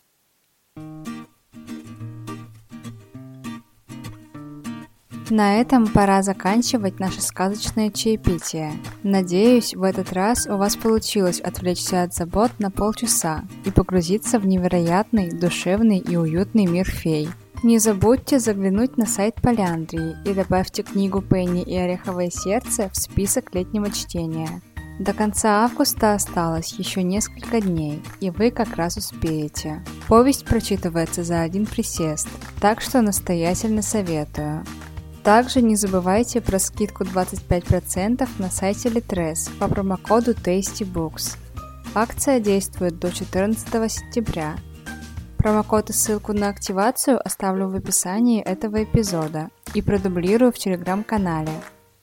На 5.33 5.59
этом 5.63 5.87
пора 5.87 6.23
заканчивать 6.23 7.01
наше 7.01 7.23
сказочное 7.23 7.89
чаепитие. 7.91 8.73
Надеюсь, 9.03 9.75
в 9.75 9.83
этот 9.83 10.13
раз 10.13 10.47
у 10.47 10.59
вас 10.59 10.77
получилось 10.77 11.41
отвлечься 11.41 12.03
от 12.03 12.13
забот 12.13 12.51
на 12.59 12.71
полчаса 12.71 13.43
и 13.65 13.71
погрузиться 13.71 14.39
в 14.39 14.47
невероятный, 14.47 15.31
душевный 15.33 15.97
и 15.97 16.17
уютный 16.17 16.67
мир 16.67 16.85
фей. 16.85 17.31
Не 17.63 17.79
забудьте 17.79 18.41
заглянуть 18.41 18.99
на 18.99 19.07
сайт 19.07 19.37
Поляндрии 19.37 20.17
и 20.27 20.35
добавьте 20.35 20.83
книгу 20.83 21.23
Пенни 21.23 21.63
и 21.63 21.77
Ореховое 21.77 22.29
сердце 22.29 22.91
в 22.91 22.97
список 22.99 23.55
летнего 23.55 23.91
чтения. 23.91 24.61
До 25.01 25.15
конца 25.15 25.65
августа 25.65 26.13
осталось 26.13 26.75
еще 26.75 27.03
несколько 27.03 27.63
дней, 27.63 28.03
и 28.21 28.29
вы 28.29 28.51
как 28.51 28.77
раз 28.77 28.99
успеете. 28.99 29.83
Повесть 30.09 30.45
прочитывается 30.45 31.25
за 31.25 31.41
один 31.41 31.65
присест, 31.65 32.29
так 32.61 32.83
что 32.83 33.01
настоятельно 33.01 33.81
советую. 33.81 34.67
Также 35.25 35.63
не 35.63 35.77
забывайте 35.77 36.41
про 36.41 36.59
скидку 36.59 37.05
25% 37.05 38.29
на 38.39 38.51
сайте 38.51 38.89
Litres 38.89 39.51
по 39.59 39.69
промокоду 39.69 40.33
TastyBooks. 40.33 41.37
Акция 41.95 42.41
действует 42.41 42.99
до 42.99 43.13
14 43.13 43.69
сентября. 43.93 44.57
Промокод 45.39 45.91
и 45.91 45.93
ссылку 45.93 46.33
на 46.33 46.49
активацию 46.49 47.25
оставлю 47.25 47.69
в 47.69 47.77
описании 47.77 48.43
этого 48.43 48.83
эпизода 48.83 49.51
и 49.75 49.83
продублирую 49.83 50.53
в 50.53 50.59
телеграм-канале. 50.59 51.53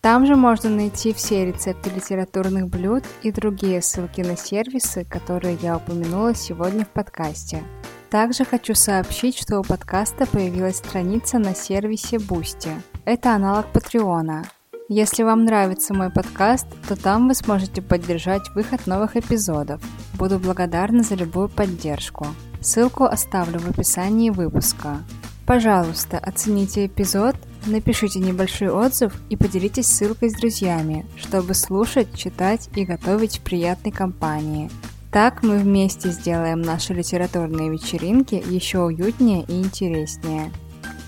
Там 0.01 0.25
же 0.25 0.37
можно 0.37 0.69
найти 0.69 1.11
все 1.13 1.45
рецепты 1.45 1.89
литературных 1.89 2.69
блюд 2.69 3.03
и 3.21 3.31
другие 3.33 3.81
ссылки 3.81 4.21
на 4.21 4.37
сервисы, 4.37 5.03
которые 5.03 5.57
я 5.61 5.75
упомянула 5.75 6.33
сегодня 6.33 6.85
в 6.85 6.89
подкасте. 6.89 7.63
Также 8.09 8.45
хочу 8.45 8.75
сообщить, 8.75 9.37
что 9.37 9.59
у 9.59 9.63
подкаста 9.63 10.25
появилась 10.25 10.77
страница 10.77 11.37
на 11.37 11.53
сервисе 11.53 12.15
Boosty. 12.15 12.71
Это 13.11 13.33
аналог 13.33 13.65
Патреона. 13.73 14.43
Если 14.87 15.23
вам 15.23 15.43
нравится 15.43 15.95
мой 15.95 16.11
подкаст, 16.11 16.67
то 16.87 16.95
там 16.95 17.27
вы 17.27 17.33
сможете 17.33 17.81
поддержать 17.81 18.47
выход 18.53 18.85
новых 18.85 19.17
эпизодов. 19.17 19.81
Буду 20.19 20.37
благодарна 20.37 21.01
за 21.01 21.15
любую 21.15 21.49
поддержку. 21.49 22.27
Ссылку 22.61 23.05
оставлю 23.05 23.57
в 23.57 23.67
описании 23.67 24.29
выпуска. 24.29 24.99
Пожалуйста, 25.47 26.19
оцените 26.19 26.85
эпизод, 26.85 27.35
напишите 27.65 28.19
небольшой 28.19 28.69
отзыв 28.69 29.19
и 29.31 29.35
поделитесь 29.35 29.87
ссылкой 29.87 30.29
с 30.29 30.35
друзьями, 30.35 31.07
чтобы 31.17 31.55
слушать, 31.55 32.15
читать 32.15 32.69
и 32.75 32.85
готовить 32.85 33.39
в 33.39 33.41
приятной 33.41 33.91
компании. 33.91 34.69
Так 35.11 35.41
мы 35.41 35.57
вместе 35.57 36.11
сделаем 36.11 36.61
наши 36.61 36.93
литературные 36.93 37.71
вечеринки 37.71 38.35
еще 38.35 38.83
уютнее 38.83 39.45
и 39.47 39.63
интереснее. 39.63 40.51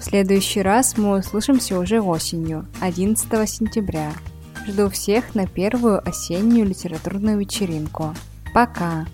В 0.02 0.04
следующий 0.04 0.64
раз 0.64 0.98
мы 0.98 1.20
услышимся 1.20 1.78
уже 1.78 2.02
осенью, 2.02 2.66
11 2.80 3.48
сентября. 3.48 4.12
Жду 4.68 4.90
всех 4.90 5.36
на 5.36 5.46
первую 5.46 6.02
осеннюю 6.10 6.66
литературную 6.66 7.38
вечеринку. 7.38 8.16
Пока! 8.52 9.06